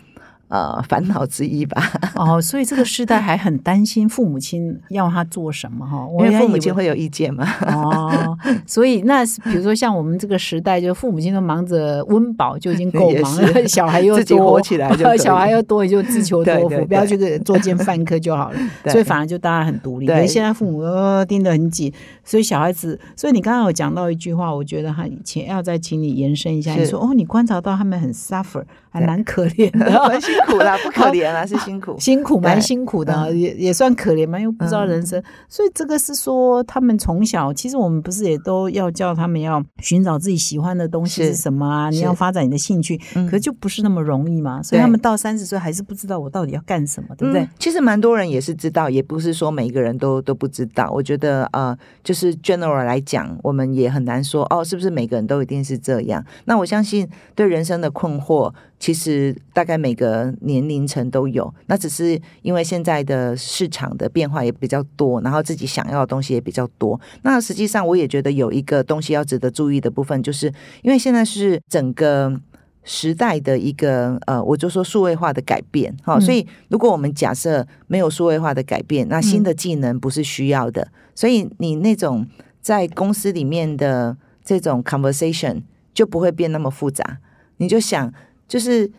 [0.47, 1.81] 呃，烦恼之一吧。
[2.15, 7.43] 哦，所以这个时代还很担心父母亲要他做什么哈，因为父母亲会有意见嘛。
[7.67, 18.59] 哦， 所以那比如说像我们这个时代，就父母亲都忙着温饱就已经够 忙了，小孩又多，起来就小孩又多，也就自求多福，不要去做件饭科就好了。
[18.85, 20.05] 所以反而就大家很独立。
[20.05, 21.91] 对，现在父母都盯得很紧，
[22.23, 28.63] 所以小孩子，所以你刚刚有讲到一句话，我觉得他以前要再请你延伸一下，你说哦，你观察到他们很 suffer。
[28.99, 41.89] 还蛮可怜的， 蛮辛苦啦，不可怜啊， 是辛苦，辛苦蛮辛苦的，也也算可怜嘛，又不知道人生，所以这个是说他们从小，其实我们不是也都要叫他们要寻找自己喜欢的东西是什么啊？
[41.89, 47.47] 你要发展你的兴趣，可是就不是那么容易嘛，所以他们到三十岁还是不知道我到底要干什么，对不对？
[47.59, 50.89] 其实蛮多人也是知道，也不是说每一个人都都不知道。
[50.91, 56.23] 我觉得呃，就是 general 来讲，我们也很难说哦，是不是每个人都一定是这样？
[56.45, 58.53] 那我相信对人生的困惑。
[58.77, 66.99] 其实大概每个年龄层都有，那只是因为现在的市场的变化也比较多，然后自己想要的东西也比较多。
[67.23, 72.39] 那实际上我也觉得有一个东西要值得注意的部分，就是因为现在是整个
[72.83, 82.27] 时代的一个呃，我就说数位化的改变，好，所以如果我们假设没有数位化的改变，那新的技能不是需要的，所以你那种
[82.61, 87.19] 在公司里面的这种 conversation 就不会变那么复杂，
[87.57, 88.13] 你就想。
[88.47, 88.91] 就是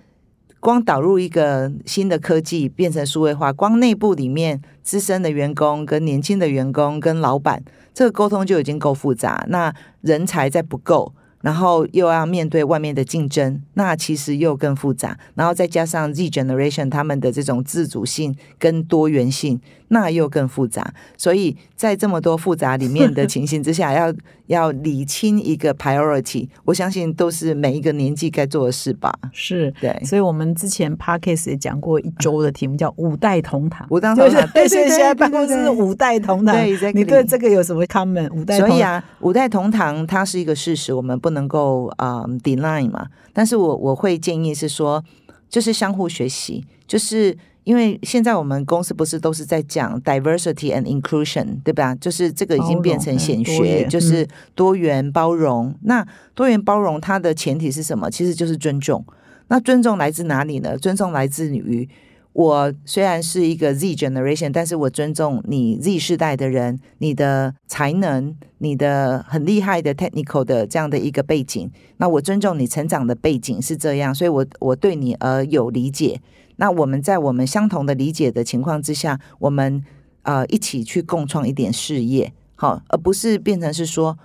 [0.60, 7.62] 光导入一个新的科技变成数位化，光内部里面资深的员工跟年轻的员工跟老板，
[7.94, 9.46] 这个沟通就已经够复杂。
[9.48, 11.12] 那人才再不够。
[11.42, 15.16] 然后又要面对外面的竞争，那其实又更复杂。
[15.36, 20.92] 然后再加上 Z generation 他们的这种自主性跟多元性，那又更复杂。
[21.16, 24.12] 所以在这么多复杂里面的情形之下，要
[24.48, 29.16] 要理清一个 priority，我相信都是每一个年纪该做的事吧。
[29.32, 34.48] 是对，所以我们之前 Parkes 也讲过一周的题目叫五代同堂， 五代同堂。
[34.52, 36.56] 对，所以现在办公室是五代同堂。
[36.56, 38.32] 对，你对这个有什么 comment？
[38.32, 41.36] 五代所以啊，五代同堂它是一个事实，我们不能。
[41.36, 43.06] 能够啊，deny 嘛？
[43.34, 45.04] 但是我我会建议是说，
[45.50, 47.36] 就是相互学习，就是
[47.66, 51.96] 因为现在我们公司不是都是在讲 diversity and inclusion，对吧？
[51.96, 54.24] 就是这个已经变成显学，就是
[54.54, 55.74] 多元包容。
[55.82, 58.08] 那多元包容它的前提是什么？
[58.08, 59.04] 其实就是尊重。
[59.48, 60.78] 那尊重来自哪里呢？
[60.78, 61.88] 尊重来自于。
[62.32, 71.68] 我虽然是一个 Z generation，但是我尊重你 Z 世代的人，你的才能，你的很厉害的 technical 的这样的一个背景。
[71.96, 76.20] 那我尊重你成长的背景是这样，所以我我对你而有理解。
[76.56, 79.84] 那我们在我们相同的理解的情况之下，我们
[80.22, 84.18] 呃一起去共创一点事业，好，而不是变成是说。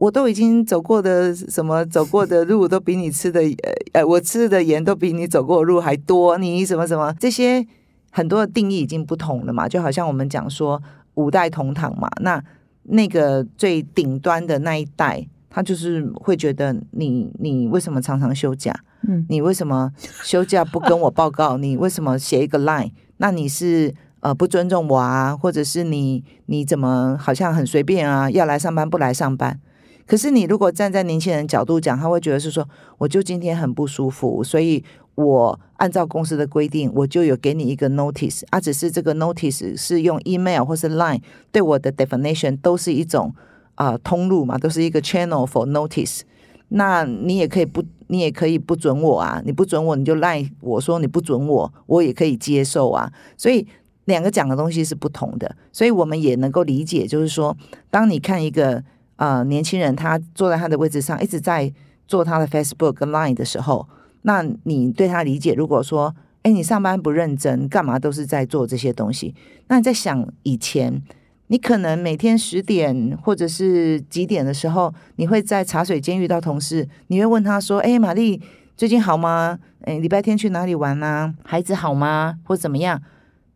[0.00, 6.38] 我都已经走过的什么走过的路都比你吃的呃呃，我吃的盐都比你走过的路还多。
[6.38, 7.66] 你什么什么这些
[8.12, 9.68] 很多的定义已经不同了嘛？
[9.68, 10.80] 就好像我们讲说，
[11.14, 12.40] 五代同堂嘛，那
[12.84, 18.72] 那个最顶端的那一代，他就是会觉得你你为什么常常休假？
[19.06, 21.56] 嗯你为什么休假不跟我报告？
[21.56, 22.90] 你为什么写一个 line？
[23.18, 28.30] 那你是呃不尊重我啊，或者是你你怎么好像很随便啊？
[28.30, 29.60] 要来上班不来上班？
[30.06, 34.82] 可是你如果站在年轻人角度讲，他会觉得是说，我就今天很不舒服，所以
[35.14, 41.20] 我按照公司的规定，我就有给你一个 notice 啊，只是这个 notice 是用 email 或是 line
[41.52, 43.34] 对我的 definition 都是一种
[43.74, 46.22] 啊、通路嘛，都是一个 channel for notice。
[46.68, 53.10] 那你也可以不，你也可以不准我啊，你不准我，你就赖我说你不准我，我也可以接受啊。
[53.36, 53.66] 所以
[54.06, 57.56] 两个讲的东西是不同的，所以我们也能够理解，就是说，
[57.90, 58.82] 当你看一个
[59.16, 61.72] 呃年轻人他坐在他的位置上，一直在
[62.06, 63.86] 做他的 Facebook 跟 Line 的时候，
[64.22, 69.34] 那你对他理解，如果说，哎，你上班不认真，干嘛都是在做这些东西？
[69.66, 71.02] 那你在想以前，
[71.48, 78.40] 你可能每天十点或者是几点的时候，你会在茶水间遇到同事，你会问他说：“哎，玛丽
[78.76, 79.58] 最近好吗？
[79.82, 81.34] 哎，礼拜天去哪里玩啊？
[81.44, 82.36] 孩子好吗？
[82.44, 83.02] 或怎么样？”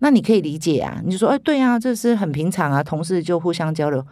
[0.00, 4.04] 那你可以理解啊，你就说：“哎，对啊，这是很平常啊，同事就互相交流。”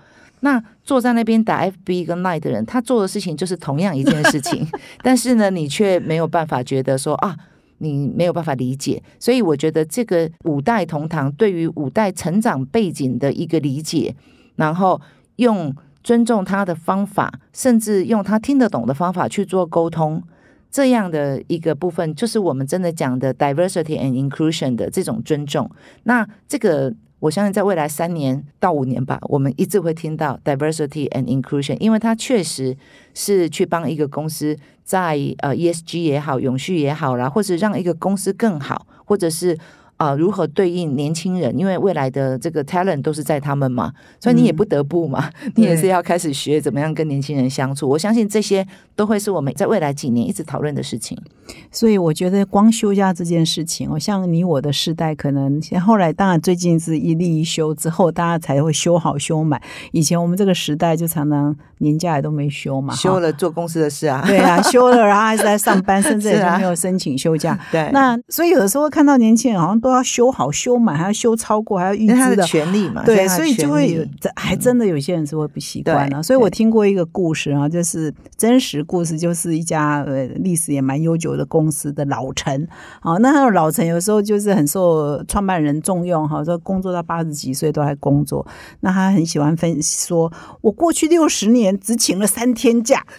[0.42, 4.66] 那坐在那边打 FB 跟 Line 的人，他做的事情就是同样一件事情，
[5.02, 7.36] 但是呢，你却没有办法觉得说啊，
[7.80, 9.02] 你没有办法理解。
[9.18, 14.14] 所以我觉得这个五代同堂对于五代成长背景的一个理解，
[14.56, 15.00] 然后
[15.36, 20.22] 用尊重他的方法，甚至用他听得懂的方法去做沟通。
[20.72, 25.68] 这样的一个部分，就是我们真的讲的 diversity and inclusion 的这种尊重。
[26.04, 32.76] 那这个，我相信在未来三年到五年吧，我们一直会听到 diversity and inclusion，因为它确实
[33.14, 34.56] 是去帮一个公司
[34.90, 39.56] 在呃 ESG 也好、永续也好啦，或者让一个公司更好，或者是。
[40.00, 41.54] 啊、如何对应年轻人？
[41.58, 47.86] 因为未来的这个 talent 都是在他们嘛，所以你也不得不嘛， 你也是要开始学怎么样跟年轻人相处。
[47.86, 51.18] 我相信这些都会是我们在未来几年一直讨论的事情。
[51.70, 59.60] 所以我觉得光休假这件事情，我，像你我的世代，可能像后来当然最近是一例一休之后，大家才会休好休满。
[59.92, 67.58] 以前我们这个时代就常常年假也都没休嘛，休了做公司的事啊，对啊，休了然后还是在上班， 甚至也没有申请休假。
[67.70, 72.50] 对，那所以有的时候看到年轻人好像都要修好修满，还要修超过，还要预支的。
[72.50, 76.20] 权利嘛，对，所以就会有，这还真的有些人是会不习惯对啊。
[76.20, 82.66] 所以我对听过一个故事啊，就是真实故事，就是一家呃历史也蛮悠久的公司的老陈。
[83.00, 88.44] 好，那他的老陈有时候就是很受创办人重用哈，说工作到八十几岁都还工作。
[88.80, 90.32] 那他很喜欢分析说，
[90.62, 93.04] 我过去六十年只请了三天假。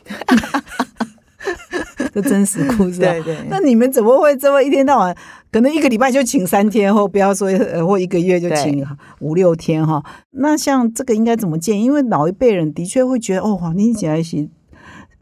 [2.13, 5.15] 这真实故事、啊，对对那你们怎么会这么一天到晚，
[5.51, 8.85] 可能一个礼拜就请三天，或不要说呃或一个月就请
[9.19, 10.01] 五六天哈？
[10.31, 11.83] 那像这个应该怎么建议？
[11.83, 14.47] 因为老一辈人的确会觉得，哦，你起来是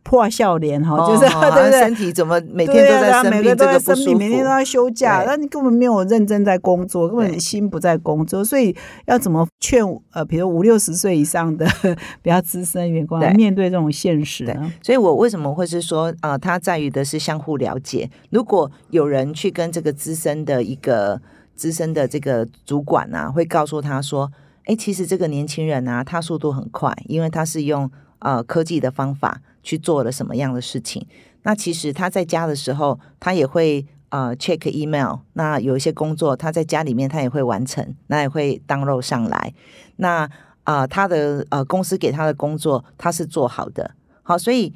[0.10, 1.80] 破笑脸哈，就是、 哦对不对？
[1.82, 4.58] 身体怎么每天都在生病，每个都在这个不舒生病，每天都服。
[4.58, 11.68] 在休假，那你根本没有认真在工作，根本心不在工作，所以要怎么劝呃，比如五六十岁以上的
[12.24, 14.74] 比较资深的员工来面对这种现实呢？
[14.82, 18.10] 所以我为什么会是说，呃，它在于的是相互了解。
[18.32, 21.22] 如果有人去跟这个资深的一个
[21.56, 24.32] 资深的这个主管啊，会告诉他说，
[24.66, 31.06] 哎，其实这个年轻人啊，他速度很快，因为他是用呃科技的方法去做了什么样的事情。
[31.44, 35.20] 那其实他在家的时候，他也会呃 check email。
[35.34, 39.54] 那有一些工作他在家里面他也会完成，那也会 download 上来。
[39.96, 40.30] 那
[40.64, 43.92] 啊、呃他的呃公司给他的工作他是做好的。
[44.22, 44.74] 好，所以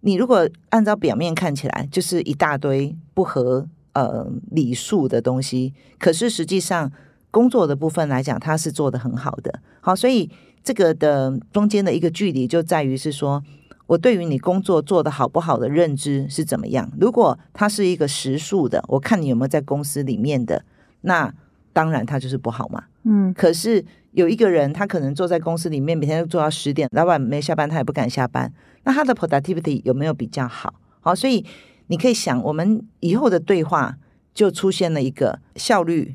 [0.00, 6.92] 你如果按照表面看起来就是一大堆不合呃礼数的东西，可是实际上
[7.30, 9.60] 工作的部分来讲，他是做的很好的。
[9.80, 10.30] 好，所以
[10.62, 13.42] 这个的中间的一个距离就在于是说，
[13.86, 16.90] 我对于你工作做的好不好的认知是怎么样。
[17.00, 20.64] 如果它是一个实数的，我看你有没有在公司里面的，
[21.02, 21.34] 那
[21.72, 22.84] 当然它就是不好嘛。
[23.04, 28.52] 嗯，可是有一个人，他可能坐在公司里面，每天都做到十点，老板没下班，他也不敢下班。
[28.84, 30.74] 那他的 productivity 有没有比较好？
[31.00, 31.44] 好，所以
[31.88, 33.98] 你可以想，我们以后的对话
[34.32, 36.14] 就出现了一个效率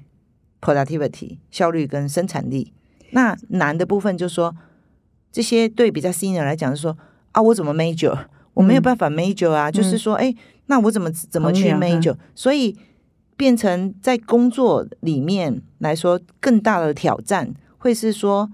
[0.62, 2.72] productivity 效率跟生产力。
[3.12, 4.56] 那难的部分就是说，
[5.32, 6.98] 这些对比较 senior 来讲，是说
[7.32, 8.18] 啊，我怎么 major？
[8.54, 10.34] 我没有办法 major 啊，就是说，哎，
[10.66, 12.16] 那我怎么怎么去 major？
[12.34, 12.76] 所以
[13.36, 18.50] 变成在工作里面来说，更大的挑战会是说，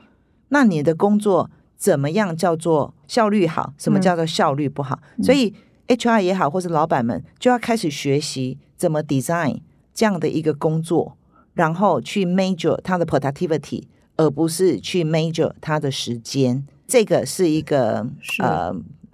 [0.50, 3.74] 那你的工作怎么样叫做效率好？
[3.78, 5.00] 什么叫做效率不好？
[5.24, 5.56] 所以
[5.88, 9.62] HR 也好，或是老板们就要开始学习怎么 design
[9.94, 11.18] 这样的一个工作，
[11.54, 13.84] 然后去 major 它的 productivity，
[14.18, 16.66] 而不是去 major 他的时间。
[16.88, 18.72] 这个是一个是呃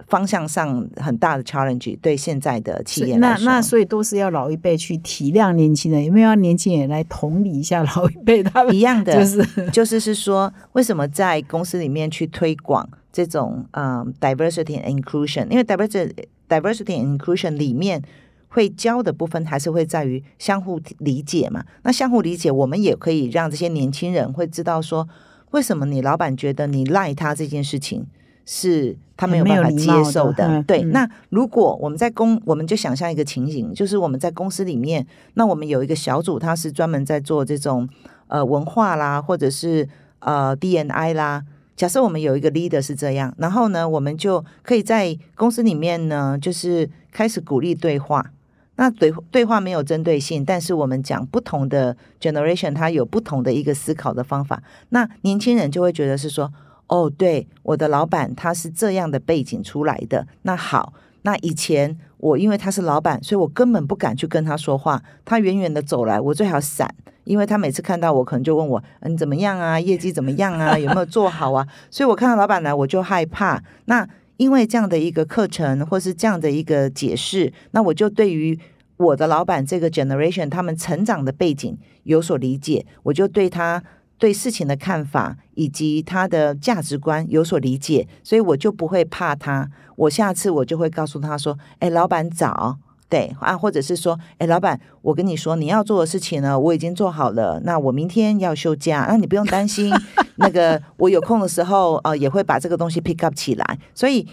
[0.08, 3.44] 方向上很大的 challenge，对现在的企业那来说。
[3.44, 8.74] 那所以都是要老一辈去体谅年轻人，有没有要年轻人来同理一下老一辈他们？
[8.74, 15.46] 一样的， 就是就是是说，为什么在公司里面去推广这种嗯 diversity and inclusion？
[15.48, 16.12] 因为 diversity
[16.48, 18.02] diversity and inclusion 里面
[18.50, 21.64] 会教的部分还是会在于相互理解嘛。
[21.82, 25.08] 那相互理解，我们也可以让这些年轻人会知道说，
[25.52, 28.06] 为什么你老板觉得你赖他这件事情
[28.44, 30.46] 是他没有办法接受的。
[30.46, 37.88] 嗯对，嗯那如果我们在公，我们就想象一个情形，就是我们在公司里面，那我们有一个小组，他是专门在做这种
[38.28, 39.88] 呃文化啦，或者是
[40.18, 41.44] 呃 DNI 啦。
[41.76, 48.32] 假设我们有一个 leader 是这样，然后呢，我们就可以在公司里面呢，就是开始鼓励对话。
[48.80, 54.62] 那对对话没有针对性，但是我们讲不同的 generation，他有不同的一个思考的方法。
[54.88, 56.50] 那年轻人就会觉得是说，
[56.86, 60.26] 哦，对，我的老板他是这样的背景出来的。
[60.42, 65.02] 那好，那以前我因为他是老板，所以我根本不敢去跟他说话。
[65.26, 66.88] 他远远的走来，我最好闪，
[67.24, 69.78] 因为他每次看到我，可能就问我，嗯，怎么样啊？
[69.78, 70.78] 业绩怎么样啊？
[70.78, 71.68] 有没有做好啊？
[71.92, 73.62] 所以我看到老板来，我就害怕。
[73.84, 74.08] 那
[74.40, 78.58] 因为这样的一个课程，或是这样的一个解释，那我就对于
[78.96, 83.84] 我的老板这个 generation 他们成长的背景有所理解，我就对他
[84.16, 89.70] 对事情的看法以及他的价值观有所理解，所以我就不会怕他。
[89.94, 92.78] 我下次我就会告诉他说：“哎，老板早。”
[93.10, 97.60] 对啊，或者是说，哎，老板，我跟你说，你要做的事情呢，我已经做好了。
[97.64, 99.92] 那我明天要休假，那你不用担心。
[100.36, 103.78] 那个我有空的时候，呃，也会把这个东西 pick up 起来。
[103.94, 104.26] 所以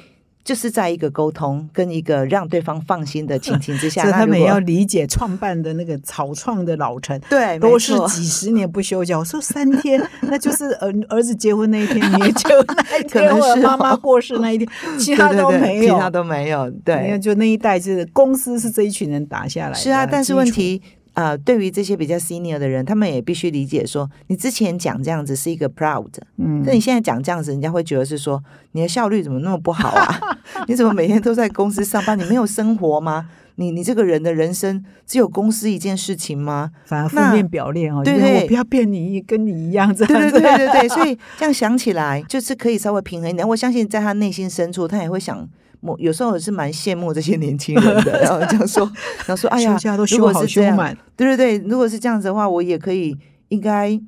[0.48, 7.20] 就是在一个沟通跟一个让对方放心的情 形之下，他们要理解创办的那个草创的老陈。
[7.30, 16.70] 对，都是几十年不休假，我说三天， 那就是儿儿子结婚那一天，你也就那一天， 或者妈妈哦过世那一天，其他都没有，其他都没有。
[16.70, 20.82] 你对看，，就那一代就是公司是这一群人打下来，是啊，但是问题。
[21.18, 28.40] 呃，对于这些比较 senior 的人，他们也必须理解说，你之前讲这样子是一个 proud，嗯那你现在讲这样子，人家会觉得是说
[28.74, 30.20] 你的效率怎么那么不好啊？
[30.70, 32.16] 你怎么每天都在公司上班？
[32.20, 33.28] 你没有生活吗？
[33.56, 36.70] 你你这个人的人生只有公司一件事情吗？
[36.86, 43.48] 反而负那面表列哦，对对我不要变你跟你一样这对对样子，对对对，所以这样想起来，就是可以稍微平衡一点。
[43.48, 45.50] 我相信在他内心深处，他也会想。
[45.88, 48.86] 我有时候我是蛮羡慕这些年轻人的，然后这样说，
[49.26, 53.18] 然后说，哎呀，休假都是这样，休满，对对对，如果是这样子的话，我也可以，
[53.50, 54.00] 应该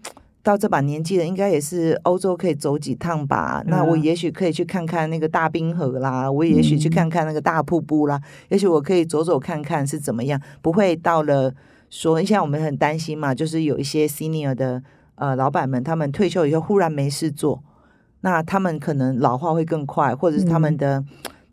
[0.41, 3.63] 到这把年纪了，应该也是欧洲可以走几趟吧。
[3.67, 4.01] 那我嗯。
[4.03, 8.19] 也许可以去看看那个大冰河啦，我也许去看看那个大瀑布啦，
[8.49, 11.53] 也许我可以走走看看是怎么样，不会到了
[11.89, 14.81] 说，现在我们很担心嘛，就是有一些 senior 的
[15.15, 17.61] 呃老板们，他们退休以后忽然没事做，
[18.21, 20.77] 那他们可能老化会更快，或者是他们嗯。
[20.77, 21.03] 的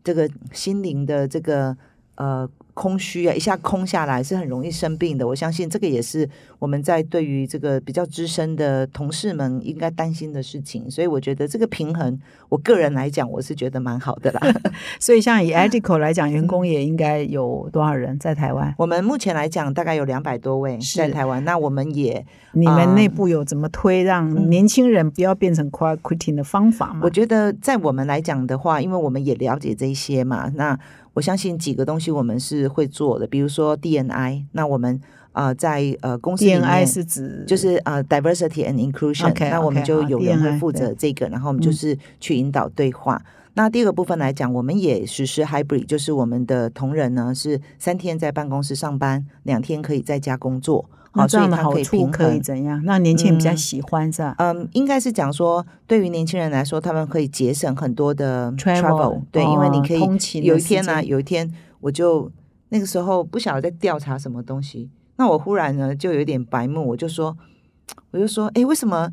[0.06, 1.76] 这个心灵的这个
[2.16, 5.26] 呃空虚啊，一下空下来是很容易生病的。
[5.26, 10.90] 我相信这个也是我们在对于这个比较资深的同事们应该担心的事情。
[10.90, 14.40] 所以我觉得这个平衡，我个人来讲，我是觉得蛮好的啦。
[15.00, 18.74] 所以像以 Edico 来讲，员工也应该有多少人在台湾？
[18.76, 21.42] 我们目前来讲，大概有两百多位在台湾。
[21.44, 27.00] 那我们也你们啊内部有怎么推让嗯年轻人不要变成 quiet quitting 的方法吗？
[27.04, 30.78] 我觉得在我们来讲的话，因为我们也了解这一些嘛，那
[31.16, 35.00] 我相信几个东西我们是会做的，比如说 DNI，那我们
[35.32, 43.24] 呃在呃公司里面 DNI 是指就是呃 diversity and inclusion，OK，那我们就有人会负责这个，然后我们嗯就是去引导对话。
[43.54, 50.84] 那第二个部分来讲，我们也实施 hybrid，就是我们的同仁呢是三天在办公室上班，两天可以在家工作，
[51.16, 52.40] 好，这样的好处可以。
[52.40, 52.82] 怎样？
[52.84, 54.34] 让年轻人比较嗯喜欢是吧？
[54.38, 60.00] 嗯，应该是讲说，对于年轻人来说，他们可以节省很多的 Travel，对，因为你哦可以
[60.42, 62.30] 有一天呢、有一天我就
[62.68, 67.36] 那个时候不晓得在调查什么东西，那我忽然呢就有点白目，我就说，
[68.10, 69.10] 我就说，哎，为什么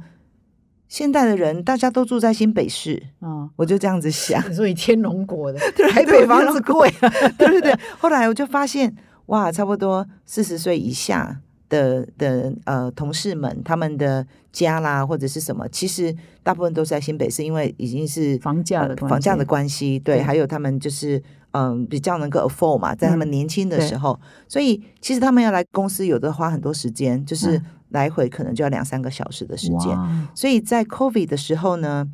[0.88, 3.02] 现代的人大家都住在新北市？
[3.20, 6.92] 哦，我就这样子想，所以天龙国的对台北房子贵，
[7.38, 7.76] 对对对。
[7.98, 8.96] 后来我就发现，
[9.28, 11.40] 哇，差不多四十岁以下
[11.74, 21.22] 的的呃同事们，他们的家啦或者是什么，其实大部分都是在新北市，因为已经是房价的呃房价的关系，对，还有他们就是
[21.52, 29.98] 嗯比较能够 afford 嘛，在他们嗯年轻的时候，所以其实他们要来公司，有的花很多时间，就是嗯来回可能就要两三个小时的时间。
[30.36, 32.08] 所以在 COVID 的时候呢，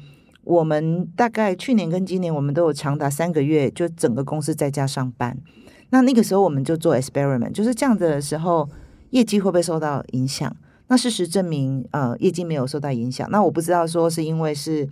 [0.44, 5.38] 我们大概去年跟今年，我们都有长达三个月，就整个公司在家上班。
[5.92, 8.70] 那那个时候我们就做 experiment，就是这样的时候，
[9.12, 10.56] 业绩会不会受到影响？
[10.88, 13.30] 那事实证明，呃，业绩没有受到影响。
[13.32, 14.88] 那我不知道说是因为是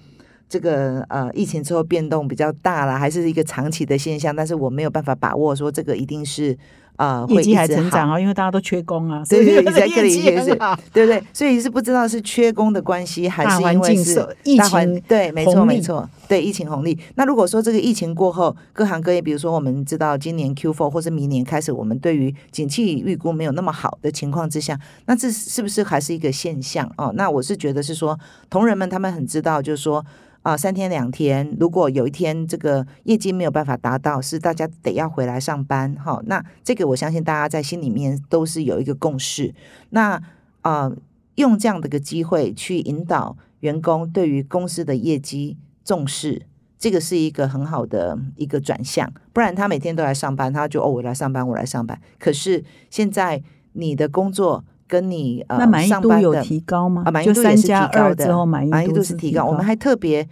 [0.47, 6.57] 这个呃疫情之后变动比较大了，还是一个长期的现象，但是我没有办法把握说这个一定是。
[6.97, 10.55] 啊，业绩还成长啊，因为大家都缺工啊，对对，在这里也是，
[10.91, 11.23] 对不对？
[11.31, 16.97] 所以是不知道是缺工的关系，还是因为是疫情对，没错没错，对疫情红利。
[17.15, 27.13] 那如果说这个疫情过后，各行各业，比如说我们知道今年 Q4 或是明年开始，我们对于景气预估没有那么好的情况之下，那这是不是还是一个现象哦？
[27.15, 28.19] 那我是觉得是说，
[28.49, 30.03] 同仁们他们很知道，就是说。
[30.47, 36.23] 啊，三天两天，如果有一天这个业绩没有办法达到，是大家得要回来上班哈。
[36.25, 39.53] 那这个我相信大家在心里面都是有一个共识。
[39.89, 40.17] 那
[40.61, 40.89] 啊，
[41.35, 46.43] 用这样的一个机会去引导员工对于公司的业绩重视，
[46.79, 49.13] 这个是一个很好的一个转向。
[49.33, 51.99] 不然他每天都来上班，他就哦我来上班，我来上班。
[52.17, 53.43] 可是现在
[53.73, 54.63] 你的工作。
[54.87, 57.03] 跟你呃，那满意度有提高吗？
[57.05, 59.45] 啊，满意度也是提高的，满意度是提高。
[59.45, 60.27] 我们还特别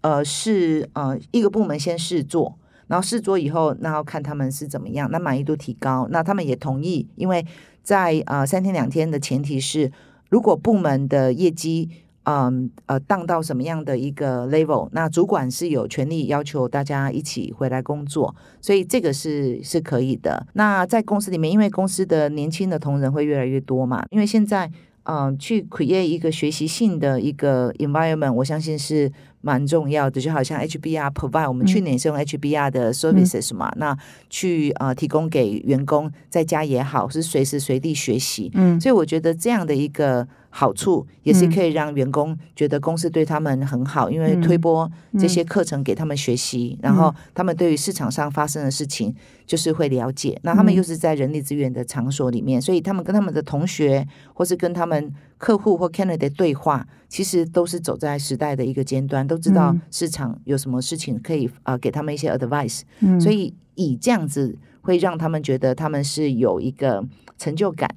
[0.00, 2.56] 呃，是呃一个部门先试做，
[2.86, 7.44] 然后试做以后，然后看他们是怎么样，那满意度提高，那他们也同意，因为
[7.82, 9.92] 在呃三天两天的前提是，
[10.30, 11.90] 如果部门的业绩。
[12.28, 20.46] 嗯呃，当到什么样的一个 level，那主管是有权利要求大家一起回来工作，所以这个是是可以的。
[20.52, 24.70] 那在公司里面，因为公司的年轻的同仁会越来越多嘛，因为现在
[25.04, 29.10] 嗯，去 create 一个学习性的一个 environment，我相信是。
[29.40, 33.96] 蛮重要的，就好像 HBR provide，我们去年是用 HBR 的 services 嘛，那
[34.28, 38.50] 去呃提供给员工在家也好，是随时随地学习。
[38.54, 49.14] 嗯，所以我觉得这样的一个好处，也是可以让员工觉得公司对他们很好，因为推播这些课程给他们学习，然后他们对于市场上发生的事情
[49.46, 50.38] 就是会了解。
[50.42, 59.26] 那他们又是在人力资源的场所里面，所以他们跟他们的同学或是跟他们客户或 candidate 对话，其实都是走在时代的一个尖端。
[59.26, 62.80] 都知道市场有什么事情可以啊，给他们一些 advice，
[63.20, 67.04] 所以以这样子会让他们觉得他们是有一个
[67.36, 67.88] 成就感。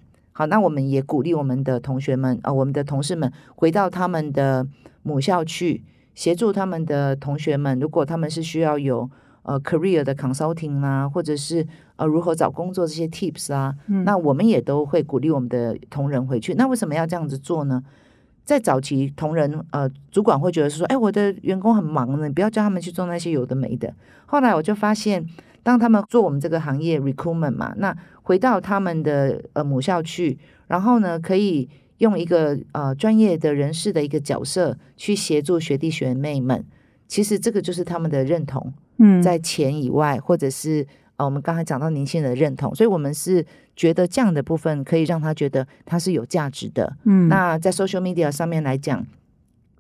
[0.41, 4.65] 好，那我们也鼓励我们的同学们呃，我们的同事们回到他们的
[5.03, 5.83] 母校去
[6.15, 7.79] 协助他们的同学们。
[7.79, 9.07] 如果他们是需要有
[9.43, 16.55] 呃 career 的 consulting 啊，或者是呃如何找工作这些 tips 啊，那我们也都会鼓励我们的同仁回去。
[16.55, 17.83] 那为什么要这样子做呢？
[18.43, 23.93] 在早期，同仁呃，主管会觉得是说，哎，我的员工很忙呢，你不要叫他们去做那些有的没的。
[24.25, 25.23] 后来我就发现，
[25.63, 30.37] 当他们做我们这个行业 recruitment 嘛，那回到他们的呃母校去，
[30.67, 36.65] 然后呢，可以用一个呃专业的人士的一个角色去协助学弟学妹们。
[37.07, 40.87] 其实这个就是他们的认同，嗯，在钱以外，或者是。
[41.17, 43.45] 我们刚才讲到年轻人的认同，所以我们是
[43.75, 46.97] 觉得这样的部分可以让他觉得他是有价值的。
[47.03, 49.05] 嗯，那在 social media 上面来讲，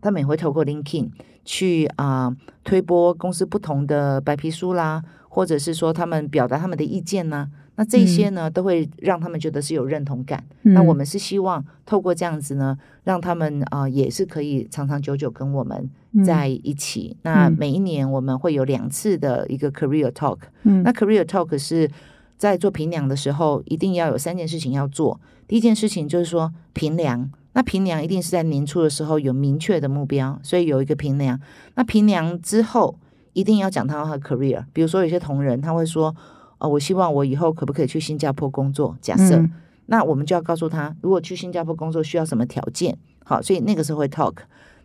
[0.01, 1.09] 他们也会透过 LinkedIn
[1.43, 2.31] 去啊
[2.63, 5.01] 推播公司不同的白皮书啦，
[5.33, 7.49] 或者是说他们表达他们的意见呢。
[7.77, 10.43] 那这些呢，都会让他们觉得是有认同感。
[10.63, 15.89] 那我们是希望透过这样子呢，让他们啊，也是可以长长久久跟我们
[16.23, 17.15] 在一起。
[17.23, 20.37] 那每一年我们会有两次的一个 career talk。
[20.63, 21.89] 那 career talk 是
[22.37, 25.19] 在做评量的时候，一定要有三件事情要做。
[25.47, 31.39] 第一件事情就是说评量，那评量一定是在年初的时候有明确的目标，所以有一个评量。
[31.75, 32.99] 那评量之后，
[33.33, 34.63] 一定要讲他的 career。
[34.73, 36.15] 比如说有些同仁他会说。
[36.63, 38.95] 哦，我希望我以后可不可以去新加坡工作？
[39.01, 39.43] 假设，
[39.87, 42.95] 那我们就要告诉他，如果去新加坡工作需要什么条件？
[43.25, 44.35] 好，所以那个时候会 talk。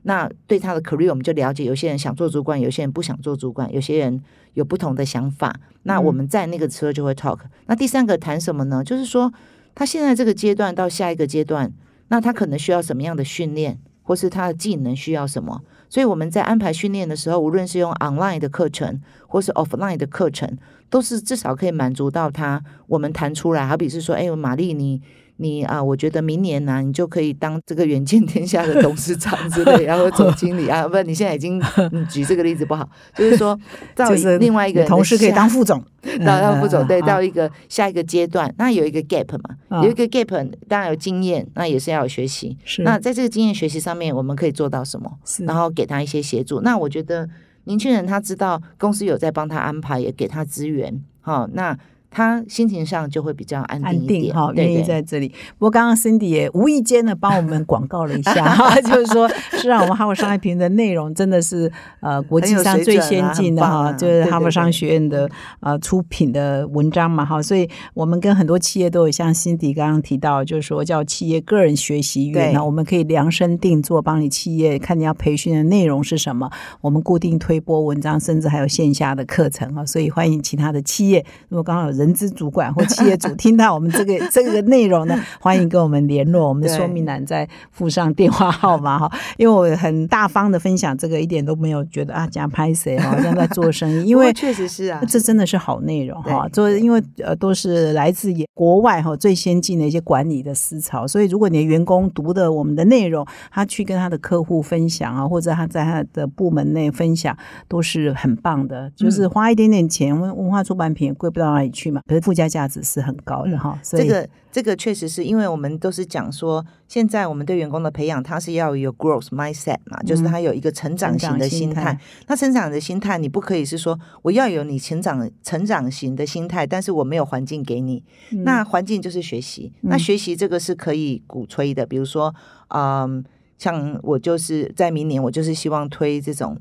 [0.04, 4.22] 那对他的 career 我们就了解，有些人想做主管，有些人不想做主管，有些人
[4.54, 5.54] 有不同的想法。
[5.82, 7.40] 那我们在那个时候就会 talk。
[7.66, 8.82] 那第三个谈什么呢？
[8.82, 9.30] 就是说
[9.74, 11.70] 他现在这个阶段到下一个阶段，
[12.08, 15.60] 那他可能需要什么样的训练，或是他的技能需要什么？
[15.88, 20.56] 所以我们在安排训练的时候，无论是用 online 的课程，或是 offline 的课程。
[20.88, 25.02] 都是至少可以满足到他，我们谈出来，好比是说，哎，玛丽，你
[25.38, 31.60] 你啊，我觉得明年呢，你就可以当这个远见天下的董事长之类，然后总经理啊，不，你现在已经
[32.08, 33.58] 举这个例子不好，就是说，
[33.94, 34.08] 到
[34.38, 35.82] 另外一个同事可以当副总，
[36.20, 42.56] 到当副总，对，到一个下一个阶段，那有一个 gap 嘛，有一个 gap，当然有经验，那也是要有学习。
[42.64, 45.10] 是，那在这个经验学习上面，我们可以做到什么？
[45.46, 46.60] 然后给他一些协助。
[46.60, 47.28] 那我觉得。
[47.68, 51.76] 年轻人他知道公司有在帮他安排，也给他资源，好，那
[52.16, 55.28] 他心情上就会比较安定安一点，定哈，愿意在这里。
[55.58, 65.28] 不过刚刚 Cindy 也无意间的帮我们广告了一下哈， 就是说，是让我们哈佛商业评的内容真的是呃国际上最先进的哈， 就是哈佛商学院的
[65.60, 72.52] 呃出品的文章嘛哈，所以我们跟很多企业都有像 Cindy 刚刚提到，就是说叫企业个人学习院，对。
[72.54, 76.50] 那我们可以量身定做，帮你企业看你要培训的内容是什么，
[76.80, 107.36] 我们固定推播文章，甚至还有线下的课程啊，所以欢迎其他的企业，如果刚好有人资主管或企业主听到我们这个 这个内容呢， 欢迎跟我们联络，我们的说明栏再附上电话号码哈， 因为我很大方的分享这个，一点都没有觉得啊假拍谁好像在做生意，因为确实是啊，这真的是好内容哈，对做因为呃都是来自国外哈最先进的一些管理的思潮，所以如果你的员工读的我们的内容，他去跟他的客户分享啊，或者他在他的部门内分享，
[107.68, 108.90] 都是很棒的。
[108.96, 113.78] 就是花一点点钱，文文化出版品也贵不到哪里去嘛，可是附加价值是很高的哈。
[113.82, 121.98] 所以这个这个确实是因为我们都是讲说，现在我们对员工的培养，他是要有 growth mindset 嘛，就是他有一个成长型的心态。
[122.26, 128.02] 那成长的心态，你不可以是说我要有你成长成长型的心态，但是我没有环境给你。
[128.30, 131.84] 嗯那环境就是学习，那学习这个是可以鼓吹的。
[131.84, 132.34] 比如说，
[132.68, 133.24] 嗯，
[133.58, 136.56] 像我就是在明年，我就是希望推这种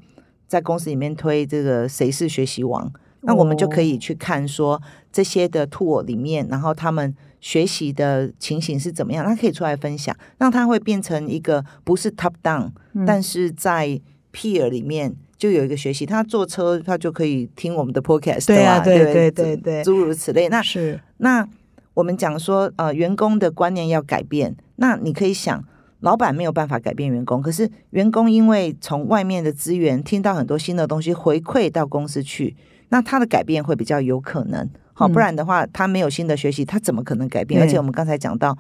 [0.48, 2.92] 在公司里面推这个谁是学习王。
[3.22, 4.80] 那我们就可以去看说
[5.16, 12.70] 这些的 tool 里面，然后他们学习的情形是怎么样，他可以出来分享，让他会变成一个不是 top down，、
[13.08, 13.98] 但是在
[14.34, 16.06] peer 里面就有一个学习。
[16.06, 20.50] 他坐车他就可以听我们的 podcast，对啊对对对对诸如此类。
[20.50, 21.48] 那是那
[21.94, 25.64] 我们讲说，呃，员工的观念要改变，那你可以想。
[26.02, 32.56] 老板没有办法改变员工，可是员工因为从外面的资源听到很多新的东西回馈到公司去，
[32.90, 34.70] 那他的改变会比较有可能。
[34.98, 37.62] 好，嗯不然的话，他没有新的学习，他怎么可能改变？
[37.62, 38.58] 而且我们刚才讲到，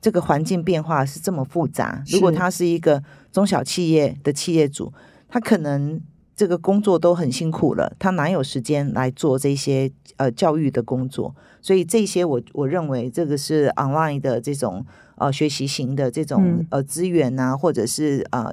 [0.00, 4.92] 这个环境变化是这么复杂，如果他是一个中小企业的企业主，
[5.28, 6.00] 他可能
[6.34, 11.34] 这个工作都很辛苦了，他哪有时间来做这些呃教育的工作？
[11.62, 14.84] 所以这些我我认为这个是 online 的这种
[15.16, 18.52] 呃学习型的这种嗯呃资源啊，或者是呃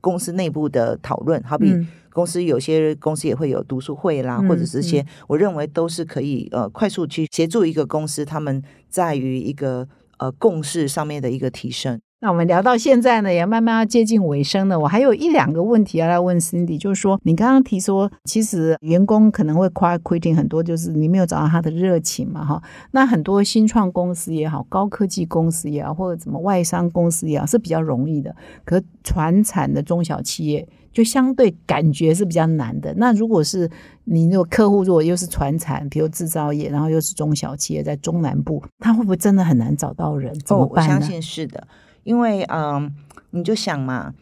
[0.00, 1.70] 公司内部的讨论，好比。
[1.72, 9.86] 嗯公司有些公司也会有读书会啦，嗯或者是一些，我认为都是可以呃快速去协助一个公司，他们在于一个
[10.18, 12.00] 呃共识上面的一个提升。
[12.22, 14.78] 那我们聊到现在呢，也慢慢要接近尾声了。
[14.78, 22.62] 我还有一两个问题要来问 Cindy，就是说，你刚刚提说，其实员工可能会 quiet quitting 很多，就是你没有找到他的热情嘛，哈。
[22.90, 28.36] 那很多新创公司也好，高科技公司也好，或者什么外商公司也好，是比较容易的。
[28.66, 32.92] 可传产的中小企业就相对感觉是比较难的。
[32.98, 33.70] 那如果是
[34.04, 40.38] 你如果客户如果又是传产，比如制造业，然后又是中小企业在中南部，他会不会真的很难找到人？
[40.44, 40.80] 怎么哦，我？
[40.82, 41.66] 相信是的，
[42.02, 42.94] 因为嗯，
[43.30, 44.14] 你就想嘛，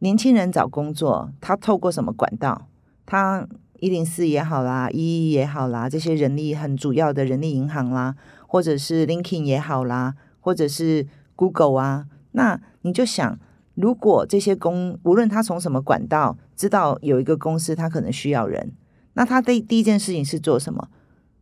[0.00, 2.66] 年轻人找工作，他透过什么管道？
[3.06, 3.46] 他
[3.78, 8.14] 一零四也好啦，一一也好啦，这些人力很主要的人力银行啦，
[8.46, 13.38] 或者是 LinkedIn 也好啦，或者是 Google 啊，那你就想，
[13.74, 18.72] 如果这些公无论他从什么管道知道有一个公司他可能需要人，
[19.14, 20.88] 那他的第一件事情是做什么？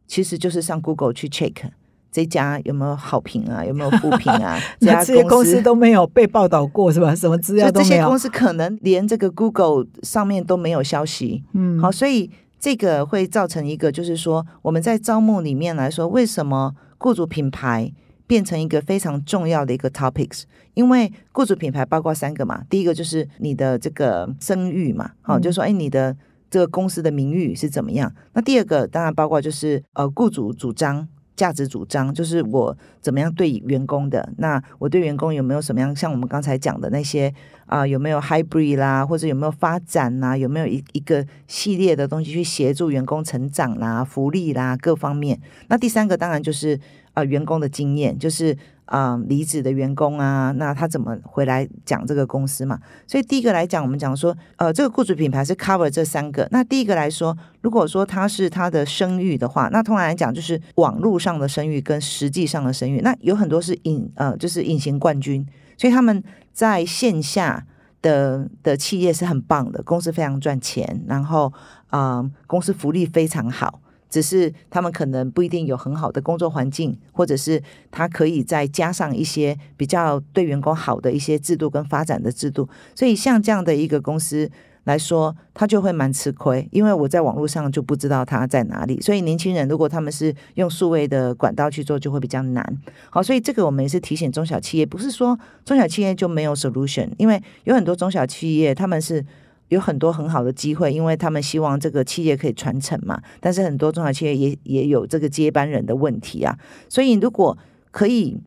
[0.07, 1.71] 其实就是上 Google 去 check
[2.11, 4.59] 这家有没有好评啊， 有没有负评啊？
[4.81, 7.13] 这那家这些公司司都没有被报道过是吧？
[7.17, 7.91] 什么资料就都没有。
[7.91, 11.45] 这些公司可能连这个 Google 上面都没有消息。
[11.53, 17.93] 嗯，好，所以这个会造成一个，就是说我们在招募里面来说，为什么雇主品牌
[18.27, 20.45] 变成一个非常重要的一个 topics？
[20.75, 26.17] 因为雇主品牌包括三个嘛，第一个就是你的这个声誉嘛，好，嗯就是说，哎，你的
[26.51, 28.13] 这个公司的名誉是怎么样？
[28.33, 31.07] 那第二个当然包括就是呃，雇主主张。
[31.39, 37.33] 价值主张就是我怎么样对员工的，那我对员工有没有什么样像我们刚才讲的那些
[37.67, 45.39] 啊、有没有 hybrid 啦，或者有没有发展啦，有没有一一个系列的东西去协助员工成长啦、福利啦各方面。
[45.69, 46.81] 那第三个当然就是
[47.13, 48.57] 啊员工的经验，就是
[48.89, 52.79] 啊、离职的员工啊，那他怎么回来讲这个公司嘛？
[53.07, 56.49] 所以第一个来讲，我们讲说呃这个雇主品牌是 cover 这三个。
[56.51, 67.67] 那第一个来说，如果说他是他的声誉的话，那通常来讲就是网络上的声誉跟实际上的声誉，那有很多是隐呃就是隐形冠军，所以他们在线下
[68.01, 71.53] 的的企业是很棒的，公司非常赚钱，然后
[71.89, 73.81] 啊、公司福利非常好。
[74.09, 82.69] 只是他们可能不一定有很好的工作环境，或者是他可以再加上一些比较对员工好的一些制度跟发展的制度。
[82.95, 84.51] 所以像这样的一个公司
[84.85, 88.99] 来说，他就会蛮吃亏，因为我在网络上就不知道他在哪里。
[89.03, 92.79] 所以年轻人如果他们是用数位的管道去做，就会比较难。
[93.11, 99.23] 好，所以这个我们也是提醒中小企业，不是说中小企业就没有 solution，因为有很多中小企业他们是
[99.69, 103.21] 有很多很好的机会，因为他们希望这个企业可以传承嘛。
[103.41, 106.59] 但是很多中小企业也也有这个接班人的问题啊。
[106.89, 107.57] 所以如果
[107.91, 108.41] 可以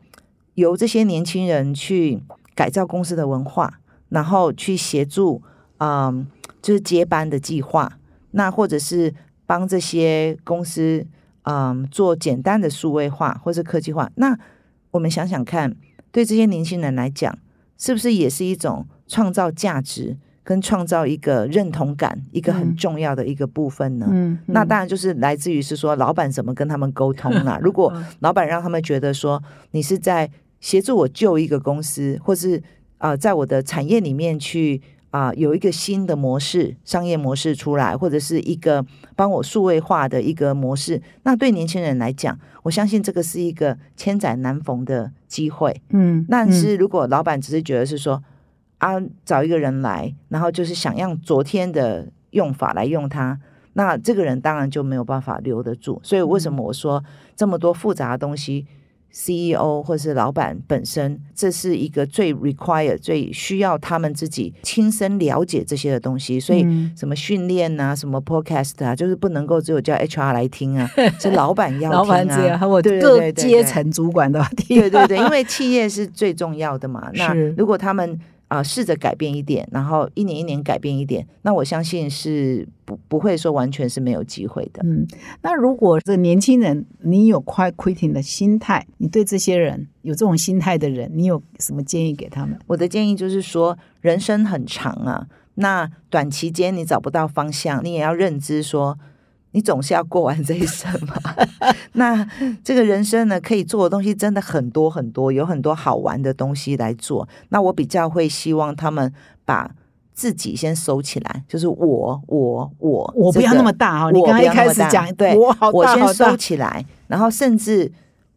[0.54, 2.22] 由这些年轻人去
[2.54, 5.42] 改造公司的文化，然后去协助。
[5.84, 6.28] 嗯，
[6.62, 7.98] 就是接班的计划，
[8.30, 9.12] 那或者是
[9.46, 11.04] 帮这些公司
[11.42, 14.08] 嗯做简单的数位化或者科技化。
[14.14, 14.38] 那
[14.92, 15.74] 我们想想看，
[16.12, 17.36] 对这些年轻人来讲，
[17.76, 24.08] 是不是也是一种创造价值跟创造一个认同感一个很重要的一个部分呢？
[24.10, 27.58] 嗯，那当然就是来自于是说老板怎么跟他们沟通啊。
[27.62, 30.30] 如果老板让他们觉得说你是在
[30.60, 32.62] 协助我救一个公司，或是
[32.98, 34.80] 啊在我的产业里面去。
[35.12, 38.82] 啊，有一个新的模式、商业模式出来，或者是一个
[39.14, 45.82] 帮我数位化的一个模式，那对年轻人来讲，我相信这个是一个千载难逢的机会。
[45.90, 48.24] 嗯，但是如果老板只是觉得是说
[48.82, 53.38] 啊，找一个人来，然后就是想用昨天的用法来用它，
[53.74, 56.00] 那这个人当然就没有办法留得住。
[56.02, 57.02] 所以为什么我说
[57.36, 58.66] 这么多复杂的东西
[59.12, 66.40] ？CEO 或是老板本身，这是一个最 require、最需要他们自己亲身了解这些的东西。
[66.40, 66.66] 所以，
[66.96, 74.80] 什么训练啊，什么 podcast 啊，就是不能够只有叫 HR 来听啊， 是老板要老板这样，还有各阶层主管都要听。
[74.80, 77.10] 对对对，因为企业是最重要的嘛。
[77.14, 78.18] 那如果他们
[78.52, 84.82] 啊，试着改变一点，然后一年一年改变一点，那我相信是不不会说完全是没有机会的。
[84.84, 85.06] 嗯，
[85.40, 92.58] 那如果这年轻人你有快 quitting 的心态，你对这些人有这种心态的人，你有什么建议给他们？
[92.66, 98.98] 我的建议就是说，人生很长啊，那短期间你找不到方向，你也要认知说。
[99.52, 101.14] 你总是要过完这一生嘛？
[101.94, 102.26] 那
[102.64, 107.28] 这个人生呢，可以做的东西真的很多很多，有很多好玩的东西来做。
[107.50, 109.12] 那我比较会希望他们
[109.44, 109.70] 把
[110.12, 114.10] 自己先收起来，就是我我我我不要那么大哦。
[114.12, 115.36] 你刚刚一开始讲，对，
[115.72, 117.92] 我先收起来，然后甚至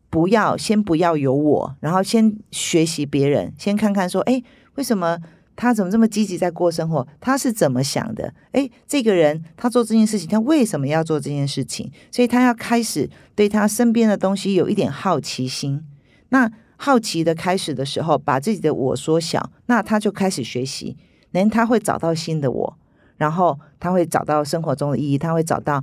[0.09, 4.41] 不要先不要有我，然后先学习别人，先看看说，哎，
[4.75, 5.17] 为什么？
[5.55, 7.07] 他怎么这么积极在过生活？
[7.19, 8.33] 他是怎么想的？
[8.51, 11.91] 诶，这个人他做这件事情，他为什么要做这件事情？
[12.11, 15.81] 所以他要开始对他身边的东西有一点好奇心。
[16.29, 20.97] 那好奇的开始的时候，把自己的我缩小，那他就开始学习，
[21.31, 22.77] 连他会找到新的我，
[23.15, 25.81] 然后他会找到生活中的意义，他会找到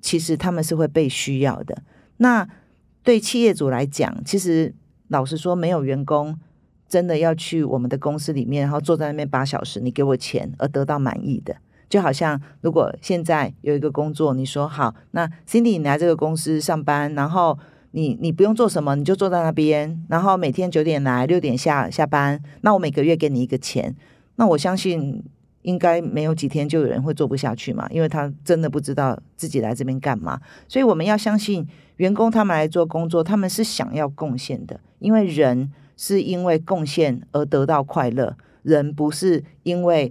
[0.00, 1.82] 其实他们是会被需要的。
[2.18, 2.48] 那
[3.02, 4.72] 对企业主来讲，其实
[5.08, 6.38] 老实说，没有员工。
[6.88, 11.54] 真的要去我们的公司里面，然后坐在那边八小时，你给我钱而得到满意的，
[11.86, 17.58] 就好像如果现在有一个工作，你说好，那 Cindy 你来这个公司上班，然后
[17.90, 23.94] 你你不用做什么，你就坐在那边，然后每天九点来，六点下下班，那我每个月给你一个钱，
[24.36, 25.22] 那我相信
[25.60, 35.70] 应该没有几天就有人会做不下去嘛，因为他真的不知道自己来这边干嘛，所以我们要相信员工他们来做工作，他们是想要贡献的，因为人。
[35.98, 40.10] 是因为贡献而得到快乐，人不是因为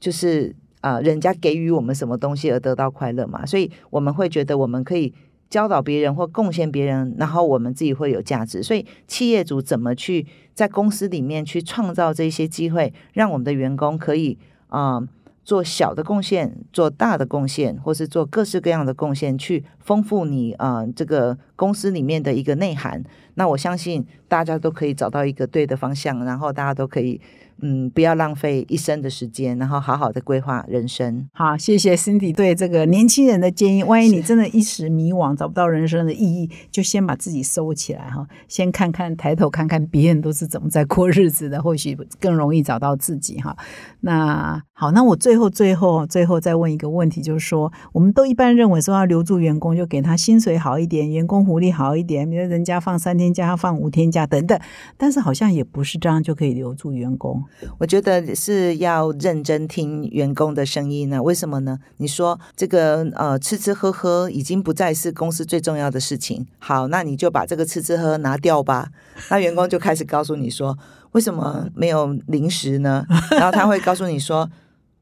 [0.00, 3.44] 就是啊，人家给予我们什么东西而得到快乐嘛？
[3.44, 5.12] 所以我们会觉得我们可以
[5.50, 8.62] 教导别人或贡献别人，然后我们自己会有价值。
[8.62, 10.24] 所以企业主怎么去
[10.54, 15.06] 在公司里面去创造这些机会，让我们的员工可以啊。
[15.46, 23.02] 做小的贡献，做大的贡献，或是做各式各样的贡献，去丰富你啊这个公司里面的一个内涵。
[23.34, 27.20] 那我相信大家都可以找到一个对的方向，然后大家都可以。
[27.60, 31.28] 嗯，不要浪费一生的时间，然后好好的规划人生。
[31.32, 33.82] 好，谢谢 Cindy 对这个年轻人的建议。
[33.82, 43.56] 万一你真的一时迷惘，找不到人生的意义，就先把自己收起来哈，先看看抬头看看别人都是怎么在过日子的，或许更容易找到自己哈。
[44.00, 54.60] 那好，那我最后最后最后再问一个问题，就是说，我们都一般认为说要留住员工，就给他薪水好一点，员工福利好一点，比如人家放三天假，放五天假等等。
[54.98, 57.42] 但是好像也不是这样就可以留住员工。
[57.78, 61.22] 我觉得是要认真听员工的声音呢。
[61.22, 61.78] 为什么呢？
[61.98, 66.46] 你说这个呃吃吃喝喝已经不再是公司最重要的事情。
[66.58, 68.88] 好，那你就把这个吃吃喝拿掉吧。
[69.30, 70.78] 那员工就开始告诉你说，
[71.12, 73.06] 为什么没有零食呢？
[73.30, 74.48] 然后他会告诉你说。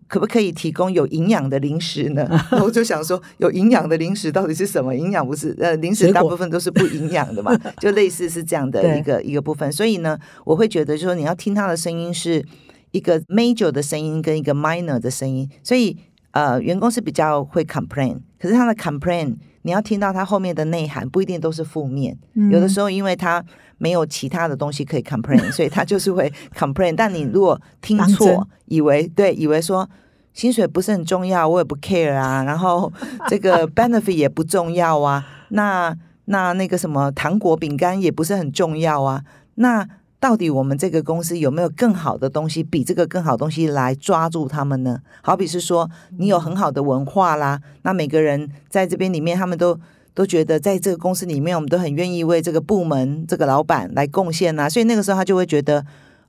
[0.07, 2.29] 可不可以提供有营养的零食呢？
[2.63, 4.95] 我就想说，有营养的零食到底是什么？
[4.95, 9.71] 营养不是呃，零食大部分都是不营养的嘛， 就类似是这样的一个一个部分。
[9.73, 12.45] 所以呢，我会觉得说，你要听他的声音是
[12.93, 15.97] 一个 major 的声音跟一个 minor 的声音，所以
[16.33, 19.37] 呃，员工是比较会 complain，可是他的 complain
[19.67, 22.17] 你要听到它后面的内涵，不一定都是负面，
[22.51, 23.43] 有的时候因为它
[23.79, 26.95] 没有其他的东西可以 complain，所以它就是会 complain。
[26.95, 29.89] 但你如果听错，以为对，以为说
[30.35, 32.93] 薪水不是很重要，我也不 care 啊，然后
[33.29, 35.97] 这个 benefit 也不重要啊，那
[36.27, 39.23] 那那个什么糖果饼干也不是很重要啊，
[39.55, 39.89] 那
[40.25, 45.01] 到底我们这个公司有没有更好的东西，比这个更好东西来抓住他们呢？
[45.21, 49.79] 好比是说，你有很好的文化啦，那每个人在这边里面，他们都
[50.15, 55.85] 都觉得在这个公司里面，我们都很愿意为这个部门、这个老板来贡献呐，所以那个时候他就会觉得，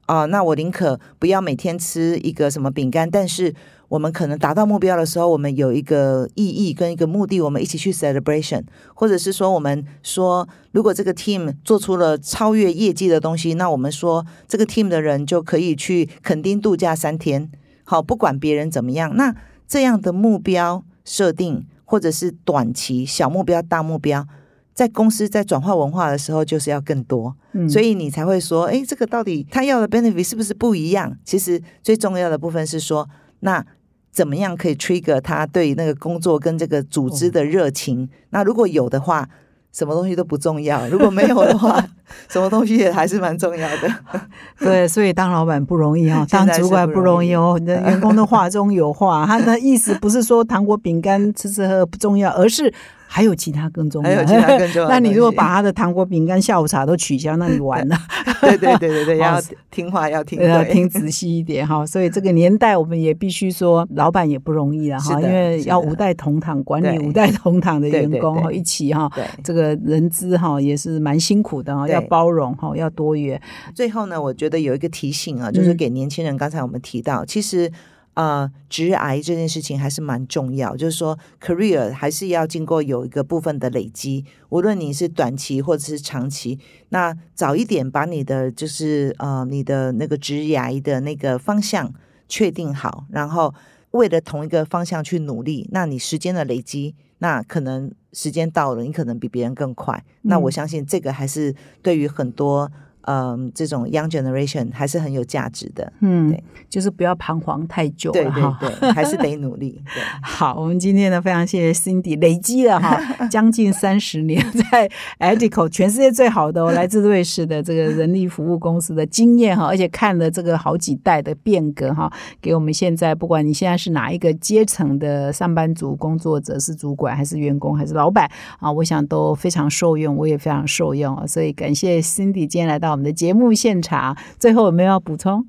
[0.08, 3.56] 啊、那我宁可不要每天吃一个什么饼干，但是
[3.88, 8.64] 我们可能达到目标的时候，我们有一个意义跟一个目的，我们一起去 celebration，
[8.94, 17.52] 或者是说我们说，如果这个 team 做出了超越业绩的东西，那我们说这个 team 的人就可以去垦丁度假三天，
[17.84, 19.36] 好，不管别人怎么样，那
[19.68, 24.28] 这样的目标设定，或者是短期小目标、大目标。
[24.74, 31.18] 在公司在转化文化的时候，就是要更多，嗯所以你才会说，哎，这个到底他要的 benefit 是不是不一样？
[31.24, 33.08] 其实最重要的部分是说，
[33.42, 33.66] 那
[34.12, 38.10] 怎么样可以 trigger 他对那个工作跟这个组织的热情？
[38.30, 39.28] 那如果有的话，
[39.74, 41.86] 什么东西都不重要； 如果没有的话，
[42.30, 43.94] 什么东西也还是蛮重要的。
[44.58, 47.58] 对，所以当老板不容易哦，当主管不不容易哦。
[47.60, 52.74] 你的员工的话中有话，他的意思不是说糖果、饼干吃吃喝喝不重要，而是
[53.16, 54.09] 还有其他更重要。
[54.09, 57.95] 还有其他更重要的 那你如果把他的糖果、饼干、下午茶都取消，那你 完了。
[58.41, 59.41] 对对对对对， 要
[59.72, 61.86] 听话，要听要对，听仔细一点哈。
[61.86, 69.09] 所以这个年代，我们也必须说，老板也不容易了哈，因为要五代同堂管理五代同堂的员工哈，一起哈。
[69.16, 69.24] 对。
[69.41, 73.41] 这个人资哈也是蛮辛苦的哈，要包容哈，要多元。
[73.74, 76.36] 最后呢，我觉得有一个提醒啊，就是嗯给年轻人。
[76.36, 77.72] 刚才我们提到，其实
[78.16, 86.59] 呃，职癌这件事情还是蛮重要，就是说 career 还是要经过有一个部分的累积，无论你是短期或者是长期，
[86.89, 91.93] 那早一点把你的就是呃你的那个职癌的那个方向
[92.28, 93.53] 确定好，然后
[93.91, 96.95] 为了同一个方向去努力，那你时间的累积。
[97.20, 100.03] 那可能时间到了，你可能比别人更快。
[100.24, 102.70] 那我嗯相信这个还是对于很多
[103.08, 105.91] 嗯，这种 young generation 还是很有价值的。
[106.01, 108.58] 嗯对，就是不要彷徨太久对了哈。
[108.60, 109.82] 对对，还是得 努力。
[109.93, 112.99] 对，好，我们今天呢非常谢谢 Cindy，累积了哈
[113.30, 114.89] 将近三十年在
[115.20, 128.30] Edico 全世界最好的、哦、来自瑞士的这个人力服务公司的经验哈，而且看了这个好几代的变革哈，给我们现在不管你现在是哪一个阶层的上班族、工作者，是主管还是员工还是老板
[128.60, 134.18] 啊，我想都非常受用，我也非常受用啊，所以感谢 Cindy 今天来到我们的节目现场。
[134.39, 135.46] 最后有没有要补充？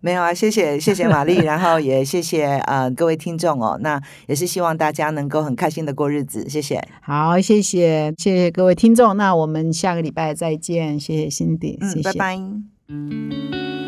[0.00, 6.80] 没有啊，谢谢 谢谢玛丽，然后也谢谢呃各位听众哦，那也是希望大家能够很开心的过日子，谢谢。
[7.00, 13.87] 好，谢谢谢谢各位听众，那我们下个礼拜再见，谢谢 Cindy，谢嗯，谢，拜拜。